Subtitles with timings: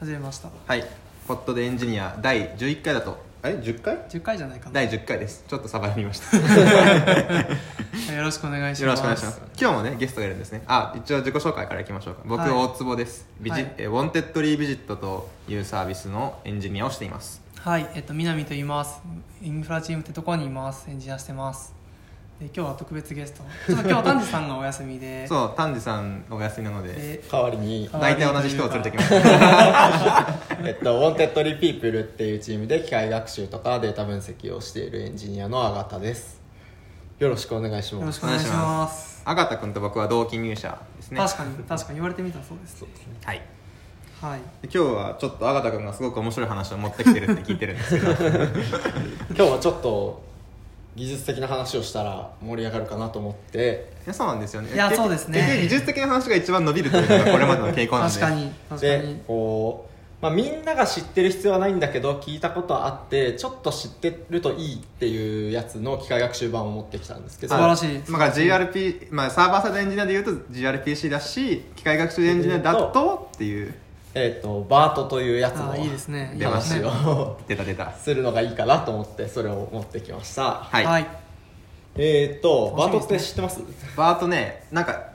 [0.00, 0.48] 始めました。
[0.66, 0.84] はい。
[1.28, 3.18] ポットでエンジニア第11回だと。
[3.42, 4.72] あれ？10回？10回じゃないかな。
[4.72, 5.44] 第10回です。
[5.46, 6.38] ちょっとサバ読みました。
[6.38, 7.46] は
[8.10, 8.82] いよろしくお願いします。
[8.82, 9.42] よろしくお願いします。
[9.60, 10.62] 今日もねゲストがいるんですね。
[10.66, 12.14] あ一応自己紹介からいきましょう。
[12.14, 12.50] か僕、はい。
[12.50, 13.26] 大坪です。
[13.42, 13.74] ビジ、はい。
[13.76, 17.42] え Wantedly Visit というサービスのエンジニアをしています。
[17.58, 17.86] はい。
[17.94, 19.02] えっと南と言います。
[19.42, 20.86] インフラチームってところにいます。
[20.88, 21.74] エンジニアしてます。
[21.74, 21.79] で
[22.40, 23.42] 今日は特別ゲスト。
[23.66, 25.26] ちょっと今日丹治さんがお休みで。
[25.26, 26.94] そう丹治さんお休みなので。
[26.94, 30.34] で代わりに、大体同じ人を連れてきました
[30.64, 36.40] えっと、 Wantedly People っていうチームで機械学習とかデータ分析をしているエンジニアのあがたです。
[37.18, 39.20] よろしくお願いしますよろしくお願いします。
[39.26, 41.18] あがた君と僕は同期入社ですね。
[41.18, 42.80] 確かに確かに言われてみたらそうです。
[42.80, 42.88] ね。
[43.22, 43.42] はい。
[44.22, 44.40] はい。
[44.66, 48.12] で今日はちょっとあがた君がすごく面白い話を持ってきてるって聞いてるんですけど。
[49.28, 50.29] 今日はちょっと
[50.96, 53.92] 技術的な話をしたら盛り上がるかなと思って。
[54.04, 54.74] いやそうなんですよね。
[54.74, 55.38] いや結そうですね。
[55.38, 67.54] 結局技術的な話が一番伸びるというのがこれまでの傾向なんで確かに確かでにこう、まあ、みんなが知ってる必要はないんだけど聞いたことあってちょっと知ってるといいっていうやつの機械学習版を持ってきたんですけど。
[67.54, 73.74] 素晴らしいまあ、GRP、まあ、サーバーサイドエンジニアでいうと GRPC だし機械学習エンジニアだとっていう
[74.14, 76.34] えっとバートというやつのあいいですね。
[76.36, 77.92] 出ましを 出た出た。
[77.92, 80.62] するのがいいかなと思ってそれを持ってきました。
[80.70, 81.06] はい、はい。
[81.96, 83.60] えっとバートって知ってます？
[83.96, 85.10] バートねなんか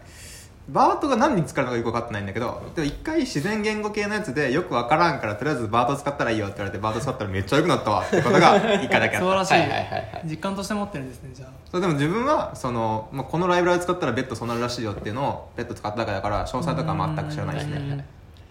[0.70, 9.20] バートが何に使うのかよく分かってないんだけどでも一回自然言語系のやつでよく分からんからとりあえずバート使ったらいいよって言われてバート使ったらめっちゃ良くなったわってことが一回だけあった。
[9.20, 10.22] 素晴らしい,、はいはいはいはい。
[10.26, 11.50] 実感として持ってるんですねじゃあ。
[11.70, 17.78] それでも自分はその、まあ、このライブラリ使ったらベッドそうなるらしいよっていうのをベッド使っただけだから詳細とかは全く知らないですね。
[17.78, 18.04] うん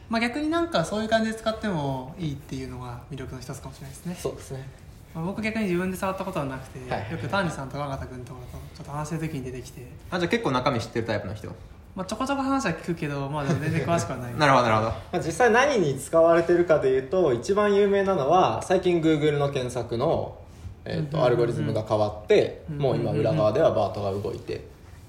[0.08, 4.66] まあ、逆になんかそういう感じで使ってもいいっていうのが魅力の一つかもしれないですね、そうですね。
[5.14, 7.00] まあ、僕逆に自分で触ったことはなくて、はいはい。
[7.02, 11.48] はいよく丹治さんとか永田君とかとちょっと話してる時に出てきて、あじゃあ結構中身知ってるタイプの人？
[11.94, 14.34] まあ、ちょこちょこ話は聞くけど、まあ、でも全然詳しくはない。
[14.36, 14.88] なるほどなるほど。
[14.88, 20.36] まあ、実際何に使われてるかでいうと一番有名なのは最近 Google の検索の、
[20.84, 24.64] えー、うんとアルゴリズムが変わって、うんもう今裏側ではバートが動いて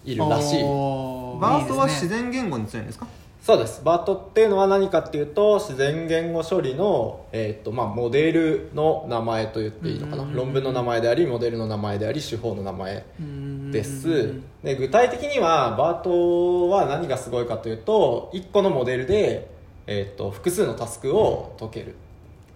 [0.06, 3.08] いるらしい、おーバートは自然言語に強いんですか？
[3.46, 3.84] そうです。
[3.84, 13.72] バートっていうのは何かっていうと自然言語処理の、えーとまあ、モデルの名前と言っていいのかな、論文の名前でありモデルの名前であり手法の名前うん。
[13.72, 14.34] です。
[14.64, 19.48] で具体的にはバートは何がすごいかというと1個のモデルで、
[19.86, 21.94] えー、と複数のタスクを解ける、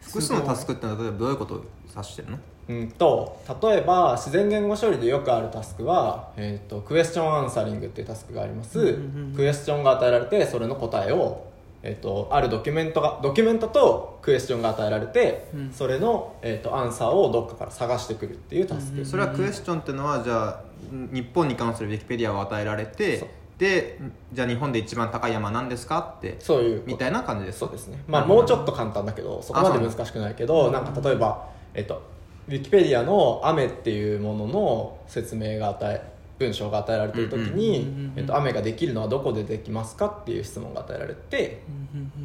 [0.01, 1.63] 複数のタスクってのは例えばどういうことを
[1.95, 2.39] 指してるの？
[2.69, 8.95] うんと例えば自然言語処理でよくあるタスクは、えー、とクエスチョンアンサリングっていうタスクがあります、うんうんう
[9.33, 11.45] んクエスチョンが与えられてそれの答えを、
[11.81, 15.71] えー、とあるドキュメントがドキュメントとクエスチョンが与えられて、うん。
[15.71, 23.99] それの、えー、とアンサーをどっかから探してくるっていうタスク、うんそれはクエスチョンっていうのはじゃあ日本に関するウィキペディアを与えられてで
[24.33, 28.01] じゃあ日本で一番高い山なんですかってそういうみたいな感じですそうですね。
[28.07, 32.01] まあもうちょっと簡単だけどそこまで難しくないけどなんか例えば、えっと、
[32.49, 41.61] ウィキペディアの「雨」っていうものの説明が与え文章が与えられてる時に、えっと、雨ができるのはどこでできますかっていう質問が与えられて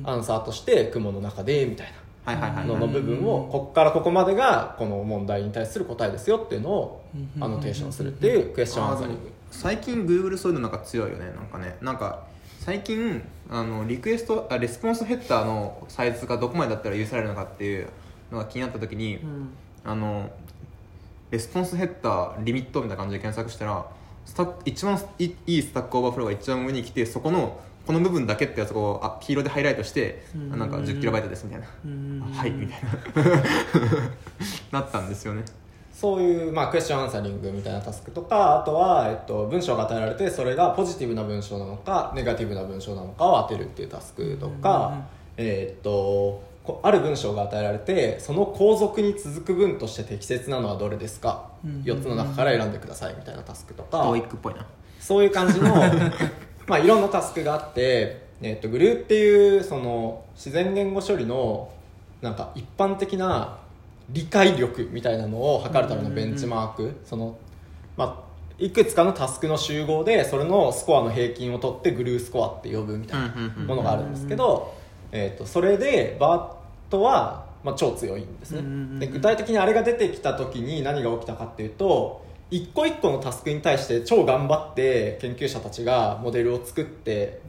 [0.05, 1.93] アンサーとして雲の中でみたい
[2.25, 7.05] なのの部分をここからここまでがこの問題に対する答えですよっていうのを
[7.41, 12.23] アノテーションするっていう question answering 最近 Google そういうのなんか強いよねなんかねなんか
[12.61, 13.21] 最近
[13.51, 17.89] あのリクエストあレスポンスヘッダーのサイズがどこまでだったら許されるのかっていう
[18.31, 19.49] のが気になった時に、うん
[19.85, 20.31] あの
[21.31, 23.87] response header limit みたいな感じで検索したら
[24.25, 30.59] スタック一番いいい Stack Overflow が一番上に来てそこのこの部分だけってやつをあ黄色でハイライトして、うん。
[30.59, 32.21] なんか 10KB ですみたいな、うん。
[32.35, 32.91] はいみたいな。
[34.81, 35.45] なったんですよね。
[35.93, 45.05] そういう、まあ、クエスチョンアンサリングみたいなタスクとかあとは、えっと、文章が与えられてそれがポジティブな文章なのかネガティブな文章なのかを当てるっていうタスクとか、
[45.37, 46.43] えっとこ
[46.83, 51.71] ある文章が与えられてその後続に続く文として適切なのはどれですか、うん。
[51.71, 54.67] うんうん4つの中から選んでくださいみたいなタスクとか、TOEIC っぽいな。
[55.01, 55.75] そういう感じの
[56.67, 61.71] まあいろんなタスクがあって、えっとグルーっていうその自然言語処理の
[62.23, 63.59] なんか一般的な
[64.09, 67.37] 理解力みたいなのを測るためのベンチマーク、その
[67.97, 68.25] まあ
[68.59, 73.67] いくつかのタスクの集合でそれのスコアの平均を取ってグルースコアって呼ぶみたいなうんうんうん。
[73.67, 74.75] ものがあるんですけど、
[75.17, 87.41] えー、とそれでバートは、まあ、超強いんですね、で具体的にあれが出てきた時に何が起きたかっていうと一個一個のタスクに対して超頑張って研究者たちがモデルを作って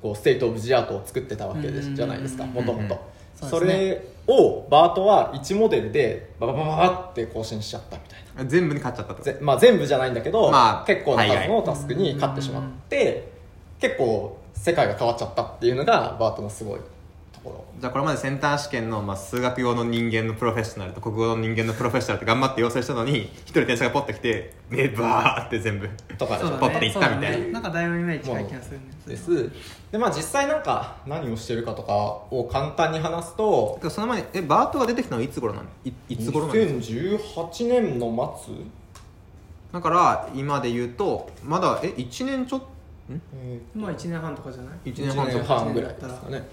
[0.00, 8.44] こう state of the art を作ってたわけですじゃないですかうんもともとそれを BERTは1モデルでバババババって更新しちゃったみたいな。
[8.44, 9.22] 全部に勝っちゃったと。
[9.22, 13.32] ぜまあ、全部じゃないんだけど、まあ結構な数のタスクに勝ってしまって、
[13.80, 16.80] 結構世界が変わっちゃったっていうのが BERTのすごい
[17.42, 26.48] ととこじゃあこれまでセンター試験の、まあ、数学用の人間のプロフェッショナルと国語の人間のプロフェッショナルって頑張って養成したのに一人天才がポッてきて目バーって全部ろとかでしょ。
[26.48, 27.46] そうだポッていったみたいな。
[27.46, 27.52] ね。
[27.52, 28.84] なんかだいぶイメージ近い気がするね。
[29.06, 29.50] です。
[29.90, 35.68] でまあ実際なんか何をしてるかとかを簡単に話すとその前にえバートが出てきたのはいつ頃なの？
[35.84, 38.54] いいつ頃なの2018年の末？
[39.72, 42.62] だから今で言うとまだえ1年ちょっ
[43.10, 46.48] えまあ1年半とかじゃない？1 1年半年半ぐらいですかね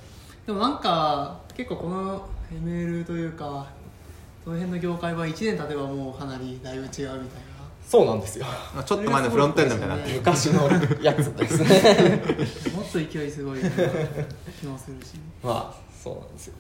[0.50, 3.68] でもなんか結構この ML というか
[4.44, 7.22] その辺の業界は1年経てばもうかなりだいぶ違うみたいな。
[7.86, 8.48] そうなんですよ。
[8.48, 10.02] あちょっと前のフロントエンドみたいにな。
[10.02, 10.68] ってる昔の
[11.04, 12.24] やつですね。
[12.76, 13.60] もっと勢いすごい
[14.60, 15.20] 気もするし。
[15.44, 15.74] まあ
[16.04, 16.56] そうなんですよ。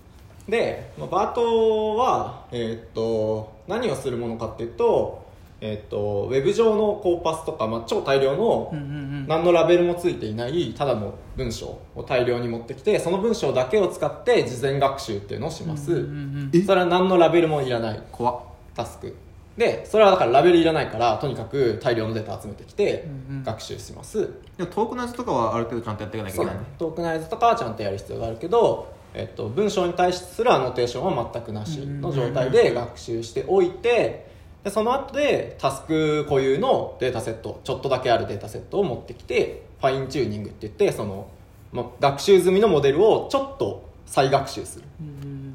[0.47, 5.25] で、まあ、バートは、えーっと何をするものかっていうと,、
[5.61, 9.27] えーっとウェブ上のコーパスとか、まあ、超大量のうんうんうん。
[9.27, 18.39] 何のラベルもついていないただの文章を大量に持ってきてその文章だけを使って事前学習っていうのをします、うんうんうんえそれは何のラベルもいらない怖っ
[18.75, 19.15] タスク。
[19.57, 23.43] でそれはだからラベルいらないからとにかく大量のデータ集めてきてうんうん。
[23.43, 34.28] 学習します、でもトークナイズとかはある程度ちゃんとやっていかなきゃいけないそうだねトークナイズとかはちゃんとやる必要があるけど、えっと、文章に対するアノテーションは全くなしの状態で学習しておいて
[34.63, 41.29] でその後でタスク固有のデータセットちょっとだけあるデータセットを持ってきてファインチューニングって言ってその、
[41.71, 44.85] まあ、学習済みのモデルをちょっと再学習する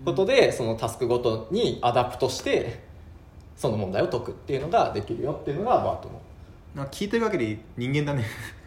[0.05, 2.83] ことでそのタスクごとに adapt して
[3.57, 6.21] その問題を解くっていうのができるよっていうのが BERTの。
[6.75, 8.25] なんか聞いてる限り人間だね。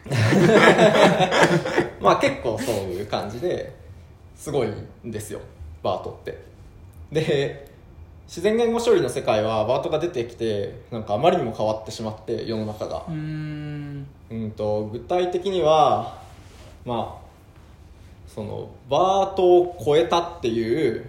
[2.00, 3.74] まあ結構そういう感じで
[4.34, 5.40] すごいんですよ
[5.82, 6.38] BERTって。
[7.12, 7.67] で
[8.28, 13.04] 自然言語処理の世界は BERTが出てきてなんかあまりにも変わってしまって世の中が。
[13.08, 14.06] うーん。
[14.30, 16.20] うんと具体的には
[16.84, 17.28] まあ
[18.26, 21.08] そのバートを超えたっていう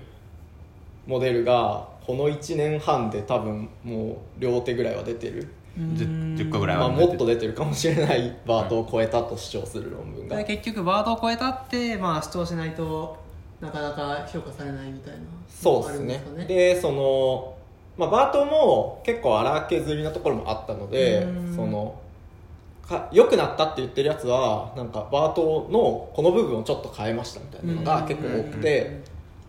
[1.05, 13.17] モデルがこの1年半で多分もう両手ぐらいは出てる、10 10個ぐらいまあ、はもっと出てるかもしれないバートを超えたと主張する論文が、で結局バードを超えたって、まあ、主張しないと
[13.61, 15.19] なかなか評価されないみたいな
[15.49, 16.45] そうですね。
[16.47, 17.55] でその、
[17.97, 21.55] まあ、バートも結構荒削りなところもあったのでうん。
[21.55, 21.99] その
[22.87, 29.01] か良くなったって言ってるやつはなんかバートのこの部分をちょっと変えましたみたいなのが結構多くて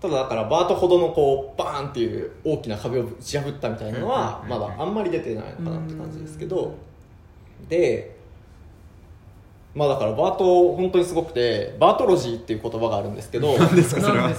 [0.03, 4.51] ただだからバートほどのこうバーンっていう大きな壁を打ち破ったみたいなのはうん。
[4.51, 6.75] まだあんまり出てないのかなって感じですけど。
[7.69, 8.19] で
[9.75, 14.34] まあだからバート本当にすごくてバートロジーっていう言葉があるんですけど何ですかそれは。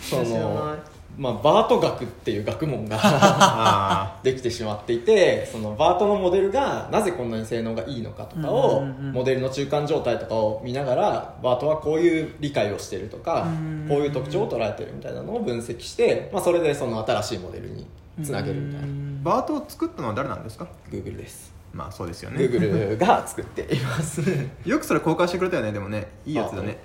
[0.00, 0.76] その
[1.18, 17.86] まあ、バート学っていう学問があ できてしまっていてそのバートのモデルがなぜこんなに性能がいいのかとかを、モデルの中間状態とかを見ながらバートはこういう理解をしてるとか、うんこういう特徴を捉えてるみたいなのを分析して、まあ、それでその新しいモデルに
[18.22, 22.38] つなげるみたいな、ー BERTを作ったのは誰なんですか？Google ですまあそうですよね。
[22.44, 24.22] Google が作っています。
[24.64, 26.08] よくそれ公開してくれたよねでもね。
[26.26, 26.78] いいやつだね。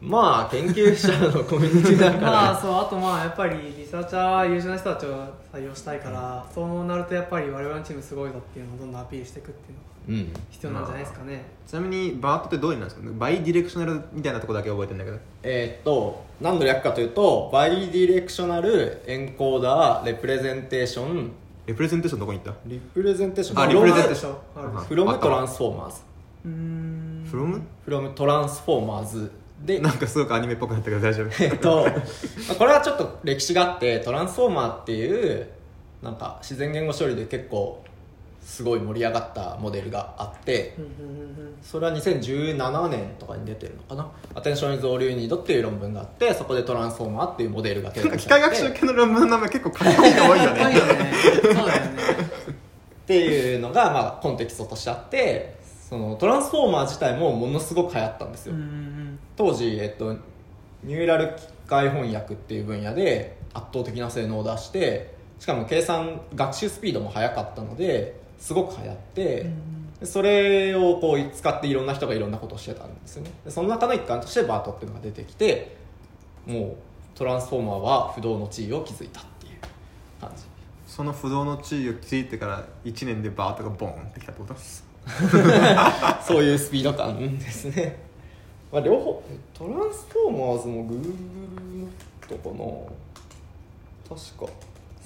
[0.00, 5.10] まあ研究者のコミュニティだから、 まあそうあとまあやっぱりリサーチャーは優秀な人たちを
[5.52, 9.74] 採用したいから、そうなるとやっぱり我々のチームすごいぞっていうのをどんどんアピールしていくってい
[10.14, 13.18] うのがうん必要なんじゃないですかね、ちなみに BERTってどういう意味なんですか？
[13.18, 15.18] bidirectionalみたいなとこだけ覚えてるんだけど。
[15.42, 21.30] えーっと何の略かというと bidirectional encoder representation
[21.66, 22.60] レプレゼンテーションどこに行った？
[22.66, 23.62] リプレゼンテーション。
[23.62, 24.32] あリプレゼンテーション。
[24.56, 25.48] あるでしょフロムトラン。
[25.48, 25.96] スフォーマーズ
[26.44, 27.28] うーん。
[27.30, 27.62] from?
[27.84, 29.30] フロムトランスフォーマーズ
[29.64, 29.78] で。
[29.78, 31.44] なんかすごくアニメっぽくなったけど大丈夫？
[31.44, 31.90] えっとま
[32.52, 35.46] あ これはちょっと歴史があってトランスフォーマーっていう
[36.02, 37.82] なんか自然言語処理で結構
[38.42, 40.76] すごい盛り上がったモデルがあって
[41.62, 48.48] それは2017年とかに出てるのかな「アテンション・イズ・オール・ユニード」っていう論文があってそこでトランスフォーマーっていうモデルが提なんか供されて。
[48.50, 50.60] 機械学習系の論文の名前結構かっこいいの多いよね。
[50.62, 51.12] よね。
[51.42, 51.90] そうだよね。
[53.10, 55.56] っていうのが、まあ、コンテキストとしてあって
[55.88, 58.54] そのトランスフォーマー自体もものすごく流行ったんですよ、
[59.36, 60.16] 当時、えっと、
[60.84, 69.46] ニューラル機械翻訳っていう分野で圧倒的な性能を出してしかも計算学習スピードも速かったのですごく流行って、
[70.00, 73.30] でそれをこう使っていろんな人がいろんなことをしてたんですよね。
[73.44, 75.76] でその中の一環としてバートっていうのが出てきて
[76.46, 76.76] もう
[77.14, 79.52] トランスフォーマーは不動の地位を築いたっていう
[80.20, 80.44] 感じ。
[80.86, 84.54] その不動の地位を築いてから1年でバートがボーンってきたってこと
[86.26, 87.96] そういうスピード感ですね、
[88.72, 89.22] まあ、両方
[89.54, 91.06] トランスフォーマーズも Google
[91.80, 91.88] の
[92.28, 94.52] とかな確か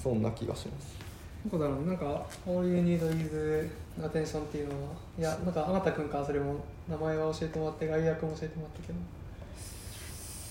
[0.03, 1.04] そんな気がします
[1.45, 2.05] どこだろうなんか
[2.47, 3.71] 「All You Need Is
[4.01, 6.57] Attention」っていうのはいやなんかあなたくんからそれも
[6.89, 8.99] 名前は教えてもらって概略も教えてもらったけど。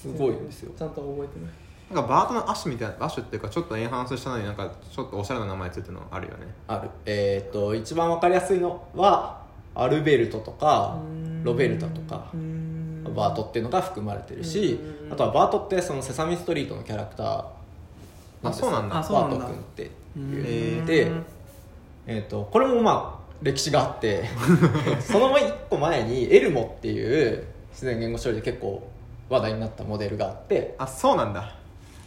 [0.04, 0.74] すごいんですよ。
[0.78, 1.48] ちゃんと覚えてる
[1.94, 6.48] なんかバートのアッシュみたいなアッシュっていうかちょっとエンハンスしたのになんかちょっとおしゃれな名前ついてるのあるよね。
[6.68, 6.90] ある。
[7.06, 9.42] えっ、と一番わかりやすいのは
[9.76, 10.98] アルベルトとか
[11.44, 12.32] ロベルタとか
[13.16, 15.14] バートっていうのが含まれてるしうん。
[15.14, 17.46] あとはバートってそのセサミストリートのキャラクター
[18.44, 18.68] なんですよ。
[18.68, 18.98] あそうなんだ。
[18.98, 19.38] あそうなんだ。
[19.38, 20.44] バート君ってうん。
[20.44, 21.12] 言って
[22.06, 24.26] えー、とこれもまあ歴史があって
[25.00, 28.84] その一個前にエルモっていう自然言語処理で結構
[29.30, 31.56] 話題になったモデルがあってあそうなんだ。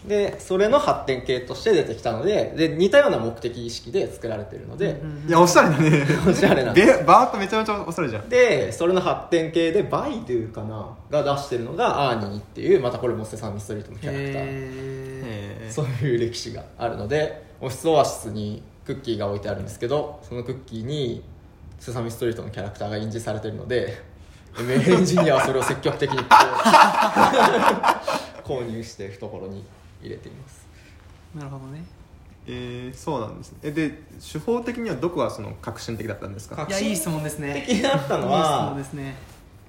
[0.07, 6.07] でそれの発展系として出てきたのでで似たような目的意識で作られてるので、いやおしゃれだね。
[6.29, 8.29] おしゃれなんでバートめちゃめちゃおしゃれじゃん。
[8.29, 15.73] でそれの発展系でバイドゥかなが出してるのがアーニーっていうまたこれもセサミストリートのキャラクター。
[15.73, 21.23] そういう歴史があるのでオフィスオアシスにクッキーが置いてあるんですけどそのクッキーに
[21.79, 24.01] セサミストリートのキャラクターが印字されてるので
[24.55, 26.27] ML エンジニアはそれを積極的にこう
[28.47, 29.65] 購入して懐に
[30.01, 30.67] 入れています。
[31.35, 31.85] なるほどね。
[32.47, 33.59] えー、そうなんですね。
[33.65, 36.57] えで手法的にはどこがその革新的だったんですか？
[36.57, 37.65] 革いやいい質問ですね。
[37.67, 39.15] 的だったのいい質は問ですね。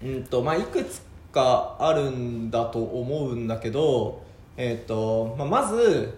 [0.04, 1.02] うんとまあ、いくつ
[1.34, 4.22] かあるんだと思うんだけど、
[4.56, 6.14] えーとまあ、まず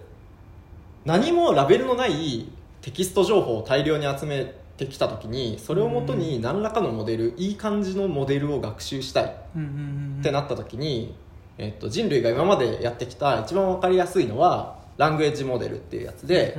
[1.04, 2.46] 何もラベルのない
[2.82, 9.24] テキスト情報を大量に集めてきた時にそれをもとに何らかのモデルいい感じのモデルを学習したい。
[9.24, 11.14] ってなった時に、
[11.58, 16.56] えー、と人類が今までやってきた一番分かりやすいのはラングエッジモデルっていうやつで、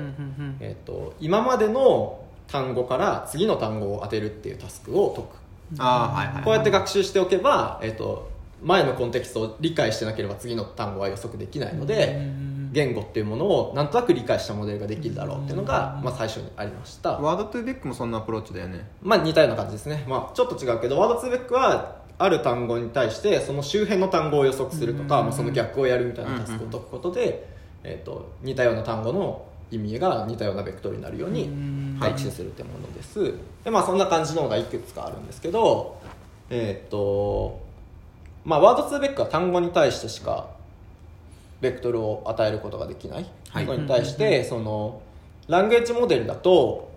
[0.60, 5.42] えー、と今までの単語から次の単語を当てるっていうタスクを解く。
[5.78, 8.30] ああはいはいこうやって学習しておけば、えっと
[8.62, 18.90] 前のコンテキストを理解してなければ次の単語は予測できないので、うんうんうん言語っていうものをなんとなく理解したモデルができるだろうっていうのが、まあ、最初にありました、ワードトゥーベックもそんなアプローチだよね。
[19.02, 25.26] まあ、似たような感じですね、まあ、ちょっと違うけどワードツーベックはある単語に対してその周辺の単語を予測するとか、うん。
[25.28, 27.48] まあ、その逆をやるみたいなタスクを解くことで、
[27.84, 31.98] えっと似たような単語の意味が似たようなベクトルになるようにうん。
[32.00, 33.34] 配置するってものです。
[33.64, 36.00] でまあそんな感じのがいくつかあるんですけど
[36.50, 37.60] えーっと
[38.44, 40.48] まあワードツーベックは単語に対してしか
[41.62, 43.66] ベクトルを与えることができない、はい。
[43.66, 45.02] これに対してその
[45.48, 46.92] ランゲージモデルだと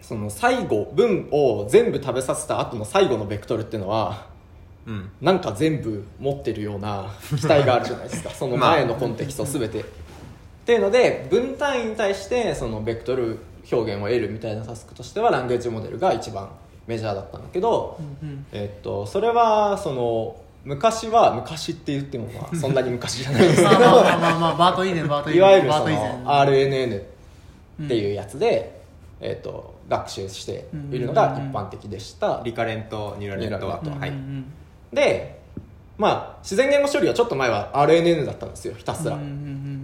[0.00, 4.30] その最後文を全部食べさせた後の最後のベクトルっていうのは
[4.86, 5.10] うん。
[5.20, 8.30] なんか全部持ってるような期待があるじゃないですか。
[8.34, 9.84] その前のコンテキスト全て、っ
[10.64, 13.38] ていうので文単位に対してそのベクトル
[13.70, 16.48] 表現を得るみたいなタスクとしてはランゲージモデルが一番
[16.86, 17.98] メジャーだったんだけど、
[18.52, 23.70] えっとそれはその昔は昔って言ってもまあ そんなに昔じゃないんですけど。
[23.70, 28.80] まあまあまあまあまあバート以前バート以前いわゆるその RNN っていうやつで、
[29.20, 34.10] えっと学習しているのが一般的でした、リカレントニューラルネットワークはい。
[34.10, 34.52] うんうんうん
[34.92, 35.40] で
[35.98, 39.26] まあ自然言語処理はちょっと前は RNN だったんですよひたすら、うんうん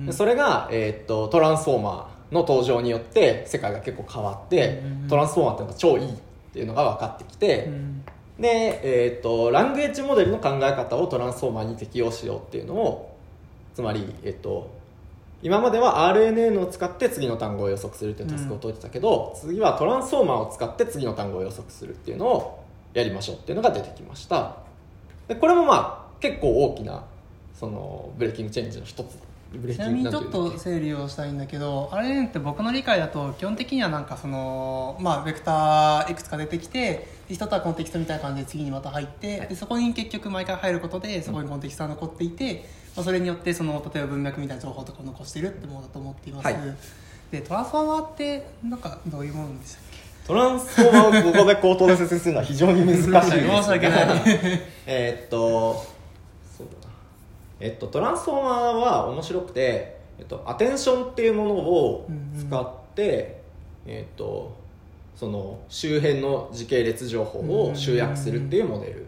[0.08, 5.08] うんそれが、えーっとトランスフォーマーの登場によって世界が結構変わって、うんうんうん。
[5.08, 6.12] トランスフォーマーっていうのが超いいっ
[6.52, 8.04] ていうのが分かってきて、うん
[8.38, 13.16] で、えーっとラングエッジモデルの考え方をトランスフォーマーに適用しようっていうのを
[13.74, 14.74] つまり、えーっと
[15.42, 22.64] 今までは RNN を使って次の単語を予測するっていうタスクを解いてたけど、次はトランスフォーマーを使って次の単語を予測するっていうのを
[22.94, 24.56] やりましょうっていうのが出てきました。
[25.28, 27.04] でこれもまあ結構大きな
[27.54, 29.18] そのブレーキングチェンジの一つ
[29.52, 42.64] ちなみにちょっと整理をしたいんだけど RNN って僕の理解だと基本的にはなんかそのまあベクターいくつか出てきてで一つはコンテキストみたいな感じで次にまた入ってでそこに結局毎回入ることでそこにコンテキストが残っていて、
[42.96, 46.56] まあ、それによってその例えば文脈みたいな情報とかを残しているってものだと思っています、はい。
[47.30, 54.22] でトランスフォーマーってなんかどういうものでしたっけトランスフォーマーをここで口頭で説明するのは非常に難しいです 申し訳ない。
[54.86, 55.95] えーっと
[57.60, 62.08] えっとトランスフォーマーは面白くて、えっと、アテンションっていうものを
[62.38, 63.42] 使って、
[63.86, 64.56] えっと
[65.14, 69.06] その周辺の時系列情報を集約するっていうモデル、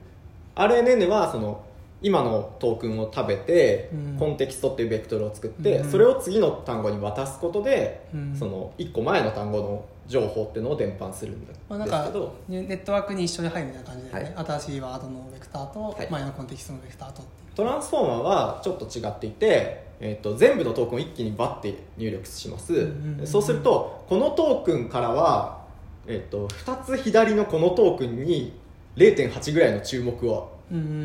[0.55, 1.63] RNN はその
[2.01, 4.17] 今のトークンを食べて、うん。
[4.19, 8.37] コンテキストっていうベクトルを作って、うんそれを次の単語に渡すことで、うん。
[8.37, 11.53] その1個前の単語の情報っていうのを伝播するんだ。
[11.69, 14.35] まあ、なんかですけど、ネネットワークに一緒に入るみたいな感じで、ね。
[14.37, 16.09] 新しいワードのベクターと、はい。
[16.09, 25.65] 前のコンテキストのベクターとっていうトランスフォーマーはちょっと違っていて、えー、と全部のトークンを一気にバッて入力します、んうんうんそうするとこのトークンからは、
[26.07, 28.53] えー、と2つ左のこのトークンに
[28.95, 30.53] 0.8ぐらいの注目を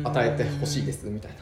[0.04, 1.38] 与えてほしいですみたいな。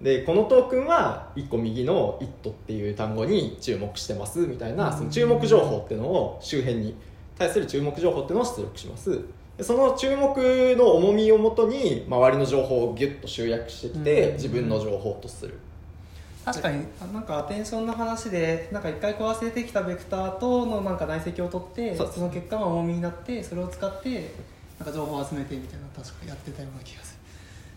[0.00, 6.94] でこのトークンは1個右の「it」っていう単語に注目してますみたいなその注目情報っていうのを周辺に
[7.36, 9.10] 対する注目情報っていうのを出力します。
[9.10, 9.18] で
[9.62, 10.36] その注目
[10.76, 14.34] の重みをもとに周りの情報をギュッと集約してきて、うん。
[14.34, 15.58] 自分の情報とする。
[16.44, 24.32] 確かにあなんかアテンションの話でなんか一回こう忘れてきたベクターとのなんか内積を取ってその結果が重みになってそれを使って
[24.78, 27.09] なんか情報を集めてみたいな確かやってたような気がする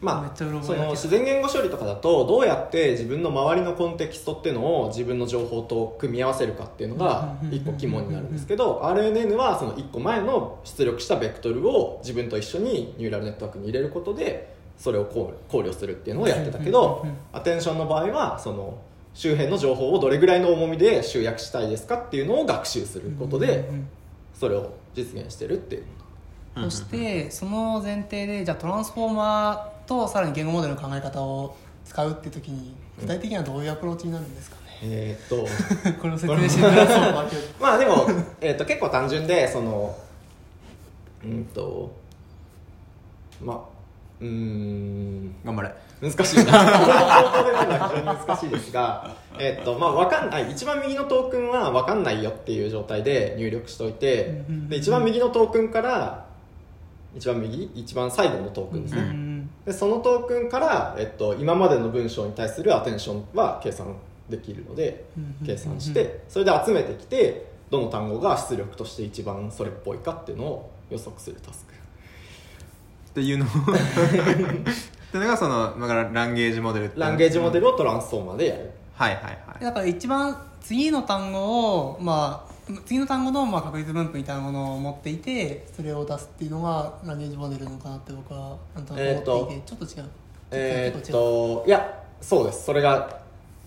[0.03, 18.77] まあ、その自然言語処理とかだとどうやって自分の周りのコンテキストっていうのを自分の情報と組み合わせるかっていうのが一個肝になるんですけど RNN はその1個前の出力したベクトルを自分と一緒にニューラルネットワークに入れることでそれを考考慮するっていうのをやってたけどアテンションの場合はその
[19.13, 23.69] 周辺の情報をどれぐらいの重みで集約したいですかっていうのを学習することで
[24.33, 25.83] それを実現してるっていう。
[26.55, 35.45] そしてその前提でじゃあトランスフォーマーとさらに言語モデルの考え方を使うっていう時に具体的にはどういうアプローチになるんですかね、えーっと。
[36.01, 37.11] これを説明してください
[37.59, 38.07] まあでも、
[38.41, 39.95] えー、と結構単純でその
[41.23, 41.91] うんと
[43.41, 43.57] まあ
[44.21, 45.35] うーん。
[45.43, 45.73] 頑張れ。
[46.01, 46.45] 難しいな。
[46.45, 50.51] この方法でやるのは非常に難しいですがえっとまあわかんない。
[50.51, 56.25] 一番右のトークンはわかんないよっていう状態で入力しておいてで一番右のトークンから
[57.15, 57.71] 一番右？
[57.75, 59.22] 一番最後のトークンですね、うん
[59.65, 63.95] でそのトークンから、えっと、今までの文章に対するアテンションは計算
[64.29, 71.73] できるのでうん計算してそれで集めてきてどの単語が出力として一番それっぽいかっていうのを予測するタスク。
[71.73, 73.51] っていうのを っ
[75.11, 78.71] ていうのがそのだからランゲージモデルランゲージモデルをトランスフォーマーでやる。
[78.95, 79.63] はいはいはい。
[79.63, 82.52] だから一番次の単語をまあ
[82.85, 90.09] 次の単語のまあ確率分布みたいなものを持っていてそれを出すっていうのがランゲージモデルなのかなって僕はなんとなく思っていて、ちょっと違う。
[90.51, 92.63] えっといやそうです。
[92.65, 93.22] それが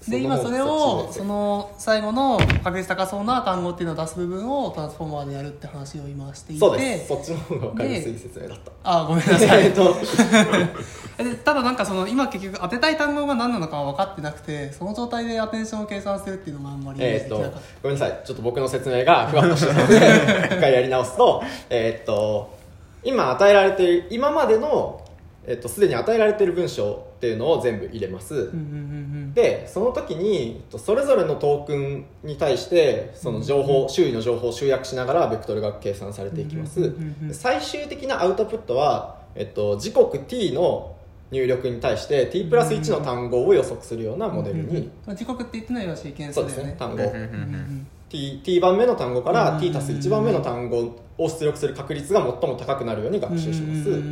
[0.09, 6.61] で今それをその最後の確率高そうな単語っていうのを出す部分をトランスフォーマーでやるって話を今していて。
[6.61, 7.09] そうです。
[7.09, 8.73] そっちの方が分かりやすい説明だった。
[8.85, 9.73] あごめんなさい。
[11.45, 17.38] ただなんかその今結局当てたい単語が何なのかは分かってなくてその状態でアテンションを計算するっていうのがあんまりえーっと
[17.83, 18.21] ごめんなさい。
[18.25, 22.54] ちょっと僕の説明がふわっとしてたので一回やり直すとえーっと
[23.02, 25.00] 今与えられている今までの
[25.47, 40.95] えーっとすでに与えられている文章っていうのを全部入れます、うんうんうんでその時にえっとそれぞれのトークンに対してその情報、周囲の情報を集約しながらベクトルが計算されていきます、うんうんうんうんで最終的なアウトプットは、えっと、時刻 t の
[41.31, 47.23] 入力に対して t プラス1の単語を予測するようなモデルに、まあ時刻って言ってのはシーケンスそうだよねですね単語、うんうんうんうん。
[47.23, 47.26] う
[47.59, 54.02] ん t, t 番目の単語からうん t 足す1番目の単語を出力する確率が最も高くなるように学習します、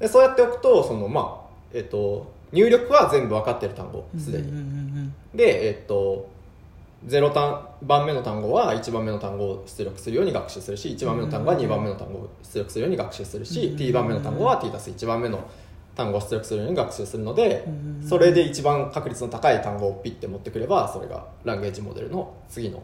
[0.00, 5.14] でそうやっておくとその、まあえっと、入力は全部分かっている単語うんすでに、うんうんうん。
[5.36, 6.28] で、えっと、
[7.06, 15.48] 0単番目の単語は1番目の単語を出力するように学習するし1番目の単語は2番目の単語を出力するように学習するし、うん t 番目の単語は t たす1番目の
[15.98, 17.70] 単語を出力するように学習するので、う
[18.04, 18.08] ん。
[18.08, 22.80] それで一番確率の高い単語をピッて持ってくればそれがランゲージモデルの次の、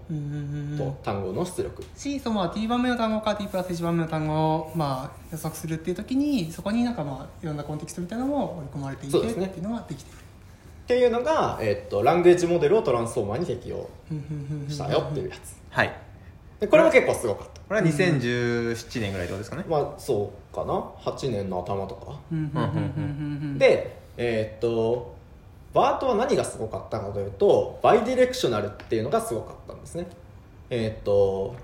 [0.76, 1.84] と単語の出力。
[1.96, 13.88] しそのまあ t 番目の単語か t プラス1番目の単語をまあ予測するっていう時にそこになんかまあいろんなコンテキストみたいなのも織り込まれていてねっていうのができてるっていうのが、えっと、ランゲージモデルをトランスフォーマーに適用
[14.68, 15.56] したよっていうやつ。
[15.70, 15.92] はい
[16.60, 17.60] でこれも結構すごかった。
[17.60, 19.64] これは2017年ぐらいってことですかね。
[19.68, 20.74] まあそうかな。
[21.02, 22.18] 8年の頭とか。
[23.58, 25.14] でえーっと
[25.72, 30.06] バートは何がすごかったかというとバイディレクショナルっていうのがすごかったんですね。
[30.70, 31.56] えーっと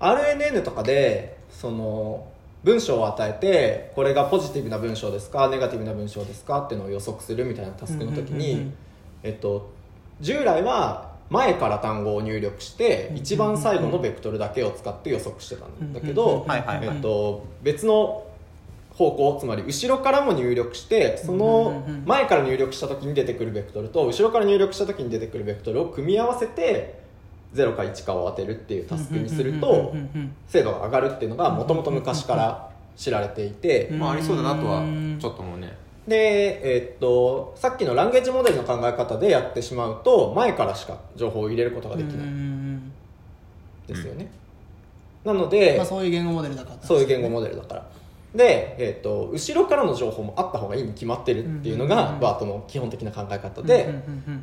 [0.00, 2.26] RNN とかでその
[2.64, 8.74] 文章を与えてこれがポジティブな文章ですかネガティブな文章ですかっていうのを予測するみたいなタスクの時に、うんうんうんうん。
[9.22, 9.70] えっと、
[10.20, 18.24] 従来は前から単語を入力して一番最後のベクトルだけを使って予測してたんだけど、えっと、別の
[18.98, 26.98] 方向つまり後ろからも入力してその前から入力した時に出てくるベクトルと後ろから入力した時に出てくるベクトルを組み合わせて
[27.54, 29.94] 0か1かを当てるっていうタスクにすると
[30.48, 33.98] 精度が上がるっていうのがもともと昔から知られていてうん。
[34.00, 34.82] まあありそうだなとは
[35.20, 35.76] ちょっと思うね
[36.08, 42.26] で、えっとさっきのランゲージモデルの考え方でやってしまうと前からしか情報を入れることができない。
[42.26, 42.92] ん
[43.86, 44.30] ですよね、
[45.24, 46.76] なので、まあそういう言語モデルだから。
[46.82, 47.88] そういう言語モデルだから。
[48.34, 53.94] で、えっと後ろからの情報もあった方がいいに決まってるっていうのがバートの基本的な考え方で、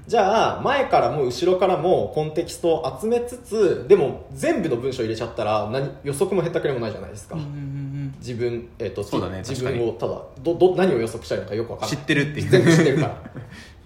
[0.08, 7.85] じゃあ前からも後ろからもコンテキストを集めつつでも全部の文章入れちゃったら何予測もへったくれもないじゃないですか、うんうんうん
[8.20, 11.98] 自分、えっとそうだね自分をただどど何を予測したいのかよく分からない。
[11.98, 12.50] 知ってるっていう。
[12.50, 13.14] 全部知ってるからっ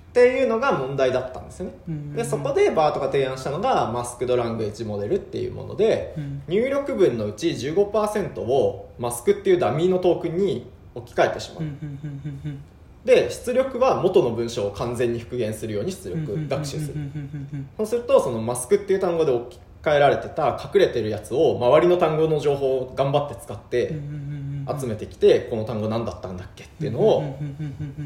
[0.09, 2.13] っていうのが問題だったんですよね、うん。
[2.13, 6.41] でそこでバートが提案したのがマスクドラングエッジモデルっていうもので、うん。
[6.47, 12.61] 入力文のうち15%をマスクっていうダミーのトークンに置き換えてしまう、うんうんうんうん
[13.05, 16.95] で出力は元の文章を完全に復元するように出力学習する。
[16.95, 23.95] うんうんうんそうするとそのマスクっていう単語で置き換えられてた隠れてるやつを周りの単語の情報を頑張って使って
[24.79, 27.37] 集めてきてこの単語何だったんだっけっていうのを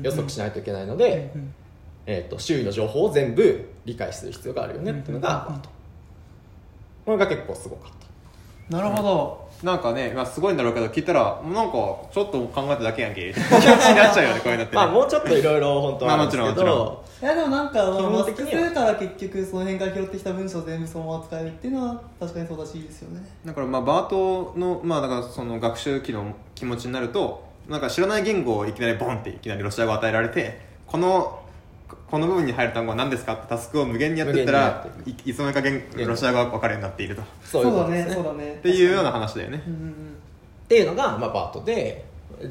[0.02, 1.32] 予測しないといけないので、
[2.06, 5.62] えー、と周囲の情報を全部理解する必要があるよねっていうのが
[7.06, 7.92] これが結構すごかっ
[8.70, 8.78] た。
[8.78, 11.72] なるほどなんかね、まあ、すごいんだろうけど聞いたらもうなんか
[12.12, 13.30] ちょっと考えただけやんけ。
[13.30, 16.98] って気持ちになっちゃうよね こういうのってね、まあもうちょっといろいろ本当はあるんですけまあもちろん。
[17.24, 18.70] いやでもなんか、まあ、基マスク本的には。
[18.70, 23.26] 2から結局その辺から拾ってきた文章を全部そのまま使えるっていうのは確かにそうだしいいですよね。
[23.46, 31.40] だからまあバートの,、まあ、だからその学習機の気持ちになるとなんか知らない言語をいきなりボンっていきなりロシア語を与えられてこの
[32.14, 33.34] この部分に入る単語は何ですか？
[33.34, 37.24] ってタスクを無限にやってったら無いいつの間にか言言語ロシア語が分かるようになっていると。
[37.24, 38.14] っそういうことですね。
[38.14, 38.60] そうだね。
[38.62, 39.58] ていうような話だよね。
[39.58, 42.06] っていうのが、まあ、 BERTで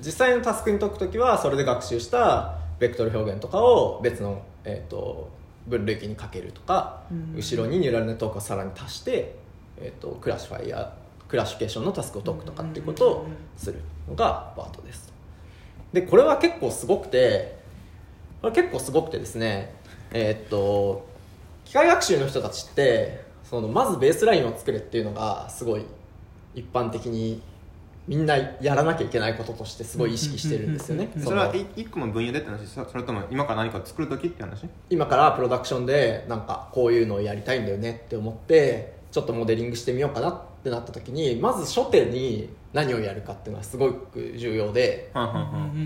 [0.04, 5.30] 実際のタスクに解くときはそれで学習したベクトル表現とかを別の、えー、と
[5.68, 9.36] 分類器にかけるとか、うん後ろにニューラルネットワークをさらに足して、
[9.76, 15.12] えー、と classifier classification のタスクを解くとかっていうことをするのが BERTです。
[15.92, 17.61] でこれは結構すごくて
[18.42, 19.74] これ結構すごくてですね
[20.10, 21.08] えーっと
[21.64, 25.84] 機械学習の人たちってそのまずベースラインを作れっていうのがすごい
[26.54, 27.40] 一般的に
[28.08, 31.10] みんなやらなきゃいけないこととしてすごい意識してるんですよね。
[31.16, 32.66] うんそれは一一個の分野でって話。
[32.66, 45.10] そそれとも今から何かを作る時って話今からプロダクションでなんかこういうのをやりたいんだよねって思ってちょっとモデリングしてみようかなってなった時にまず初手に何をやるかっていうのはすごく重要で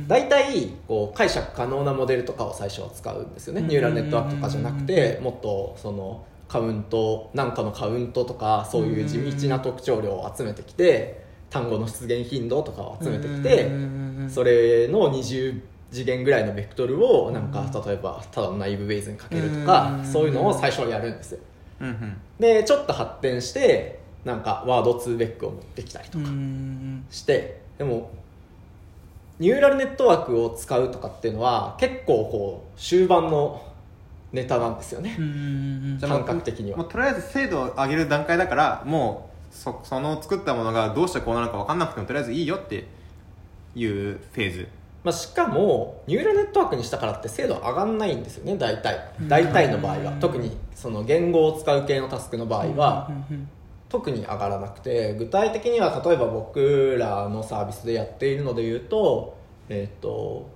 [0.06, 3.62] 大体こう解釈可能なモデルとかを最初は使うんですよね。
[3.62, 3.68] うん。
[3.68, 13.70] ニューラルネットワークとかじゃなくてもっとそのカウントなんかのカウントとかそういう地道な特徴量を集めてきて単語の出現頻度とかを集めてきて
[14.28, 20.04] それの20次元ぐらいのベクトルをなんか例えばただのナイブベイズにかけるとかうん。
[20.04, 21.38] そういうのを最初はやるんですよ。
[22.38, 26.24] でちょっと発展してなんかワード2ベックを持ってきたりとか
[27.10, 28.10] してでも
[29.38, 33.62] ニューラルネットワークを使うとかっていうのは結構こう終盤の
[34.32, 35.16] ネタなんですよね。
[36.00, 36.78] 感覚的には。
[36.78, 42.88] もうとりあえず精度を上げる段階だからもうそその作ったものがどうしてこうなるか分かんなくてもとりあえずいいよって
[43.76, 44.68] いうフェーズ。
[45.04, 48.98] まあ、しかもニューラルネットワークにしたからって精度上がんないんですよね大体。
[49.28, 50.12] 大体の場合は。
[50.12, 53.10] うん特にその言語を使う系のタスクの場合は
[53.88, 59.36] 特に上がらなくて具体的には例えば僕らのサービスでやっているので言うと
[59.68, 60.48] えっ、と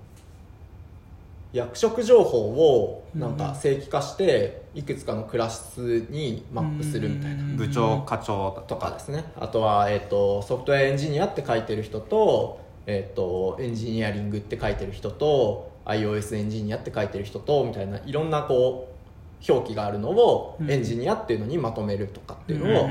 [1.53, 7.43] 役職情報をなんか正規化していくつかのクラスにマップするみたいな。
[7.43, 8.91] うん部長課長とか。
[8.91, 19.00] ですねあとは、えー、とソフトウェアエンジニアって書いてる人と,、えー、とエンジニアリングって書いてる人と iOS エンジニアって書いてる人とみたいないろんなこう
[19.49, 20.71] 表記があるのをうん。
[20.71, 22.89] エンジニアっていうのにまとめるとかっていうのを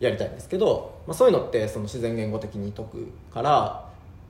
[0.00, 3.88] やりたいんですけど、まあ、そういうのってその自然言語的に解くから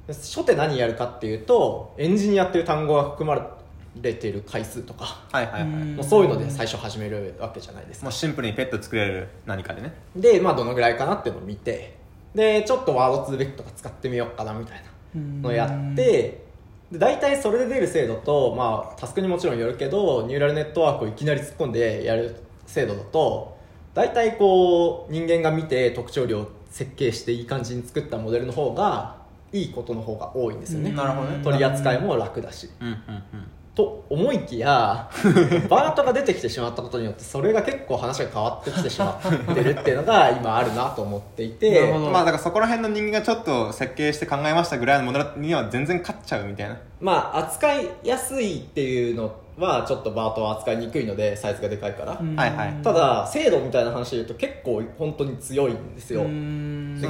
[0.08, 3.52] 初手何やるかっていうとエンジニアっていう単語が含ま
[4.00, 5.68] れてる回数とか、はいはいは
[6.00, 8.06] い、そういうので最初始めるわけじゃないですか。
[8.06, 9.92] もうシンプルにペット作れる何かでね。
[10.16, 11.98] で、まあ、どのぐらいかなっていうのを見て
[12.34, 14.82] でちょっとワードツーベックとか使ってみようかなみたい
[15.14, 16.47] なのをやって
[16.90, 23.56] で大体それで出る精度と、まあ、タスクにもちろんよるけどニューラルネットワークをいきなり突っ込んでやる精度だと
[23.94, 29.18] 大体こう人間が見て特徴量を設計していい感じに作ったモデルの方が
[29.52, 30.96] いいことの方が多いんですよね、うん。
[30.96, 31.42] なるほどね。
[31.42, 32.68] 取り扱いも楽だし。
[32.80, 32.96] うんうんう
[33.36, 33.44] ん
[33.78, 35.08] と思いきや
[35.70, 42.06] バートが出てきてしまったことによってそれが結構話が変わってきてしまってるっていうのが 今あるなと思っていなるてほど。
[42.10, 46.76] まあだからそこら辺の人間がちょっと設計して考えましたぐらいのものには全然勝っちゃうみたいな。
[47.00, 52.34] まあ扱いやすいっていうのはちょっとバートは扱いにくいのでサイズがでかいから、うん。
[52.34, 52.74] はいはい。
[52.82, 56.26] ただ精度みたいな話で言うと結構本当に強いんですよ、で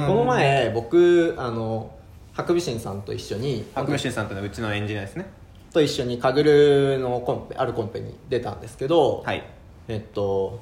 [0.07, 1.89] この前僕あの
[2.33, 5.38] ハクビシンさんと一緒にハクビシンさんというのはうちのエンジニアですね
[5.71, 9.43] と一緒にカグルのコンペあるコンペに出たんですけど、はい。
[9.87, 10.59] えっと、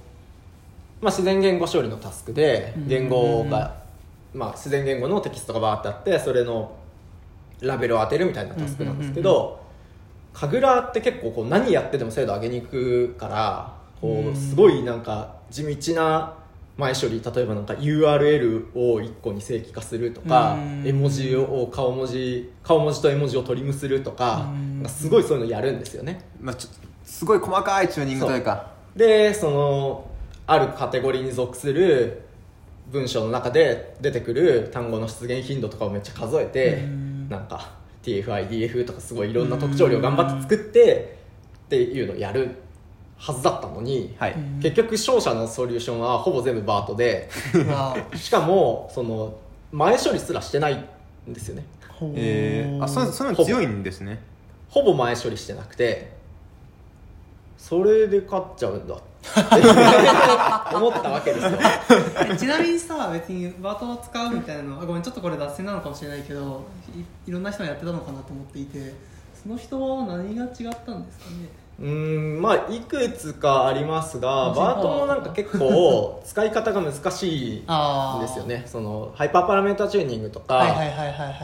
[1.02, 2.88] まあ、自然言語処理のタスクでうん。
[2.88, 3.76] 言語が、
[4.34, 6.72] まあ、自然言語のテキストがバーってあってそれの
[7.62, 9.60] ラベルを当てるみたいなタスクなんですけど
[10.34, 14.34] 神楽って結構こう何やってでも精度上げに行くからこうん。
[14.34, 16.34] うすごいなんか地道な
[16.78, 20.88] 前処理例えばなんか URL を1個に正規化するとかうん。
[20.88, 24.48] 絵文字を顔文字顔文字と絵文字をトリムするとか
[24.88, 26.22] すごいそういうのやるんですよね。
[26.40, 26.70] まあ、ちょ
[27.04, 28.72] すごい細かいチューニングというか。
[28.96, 30.08] でその
[30.46, 32.22] あるカテゴリーに属する
[32.92, 36.84] 文章の中で出てくる単語の出現頻度とかをめっちゃ数えて
[37.30, 37.72] なんか
[38.04, 41.18] TFIDF とかすごいいろんな特徴量頑張って作って
[41.66, 42.56] っていうのをやる
[43.17, 44.36] はずだったのに、はい。
[44.62, 47.30] 結局勝者のソリューションはほぼ全部バートで
[47.67, 49.36] まあしかもその
[49.71, 50.75] 前処理すらしてない
[51.30, 51.65] んですよね。
[52.13, 54.19] えー、あそうそういうの強いんですね。
[54.69, 56.15] ほぼ前処理してなくて
[57.58, 59.03] それで勝っちゃうんだって
[60.75, 61.51] 思ったわけですよ。
[62.32, 66.63] えちなみにさ別にバートを使うみたいなのあごめんちょっとこれ脱線なのかもしれないけど
[66.95, 68.93] いいろんな人がやってたのかなと思っていて
[69.41, 70.51] その人は何が違っ
[70.86, 71.49] たんですかね？
[71.80, 74.56] うーんまあいくつかありますがうん。
[74.56, 78.63] バートもなんか結構使い方が難しいんですよね。
[78.66, 80.76] そのハイパーパラメータチューニングとか、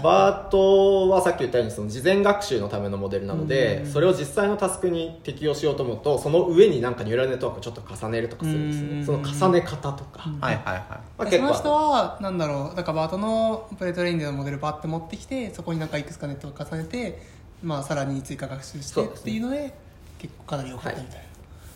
[0.03, 3.91] バートはさっき言ったようにその事前学習のためのモデルなので、うん。
[3.91, 9.05] それを実際のタスクに適用しようと思うとその上になんかニューラルネットワークをちょっと重ねるとかするんですね、うん。
[9.05, 9.19] その
[9.49, 10.39] 重ね方とか、うん。
[10.39, 10.79] はいはいはい。
[11.17, 17.21] まあ、その人はなんだろうだからバートのプレートレインでのモデルバーって持ってきてそこになんかいくつかネットを重ねて、
[17.61, 19.82] まあ、さらに追加学習してっていうので
[20.23, 21.23] 結構かなり良かったみたいな、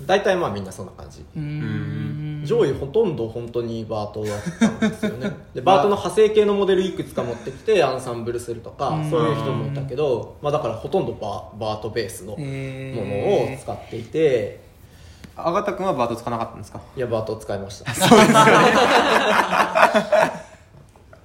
[0.07, 1.23] 大体まあみんなそんな感じ。
[2.45, 4.39] 上位ほとんど本当にバートだっ
[4.79, 5.31] たんですよね。
[5.53, 9.09] でバートの派生系のモデルいくつか持ってきてアンサンブルするとかうん。
[9.09, 14.61] そういう人もいたけど、まあ、だからほとんどバーバートベースのものをえ使っていて、
[15.35, 16.79] あがたくんはバート使わなかったんですか？
[16.95, 17.91] いやバートを使いました。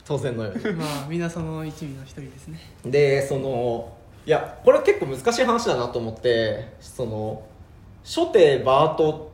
[0.05, 0.65] 当然のように。
[0.65, 2.59] ーまあみんなその一味の一人ですね。
[2.85, 3.93] でその
[4.25, 7.43] いやこれ結構難しい話だなと思ってその
[8.05, 9.33] 初手バート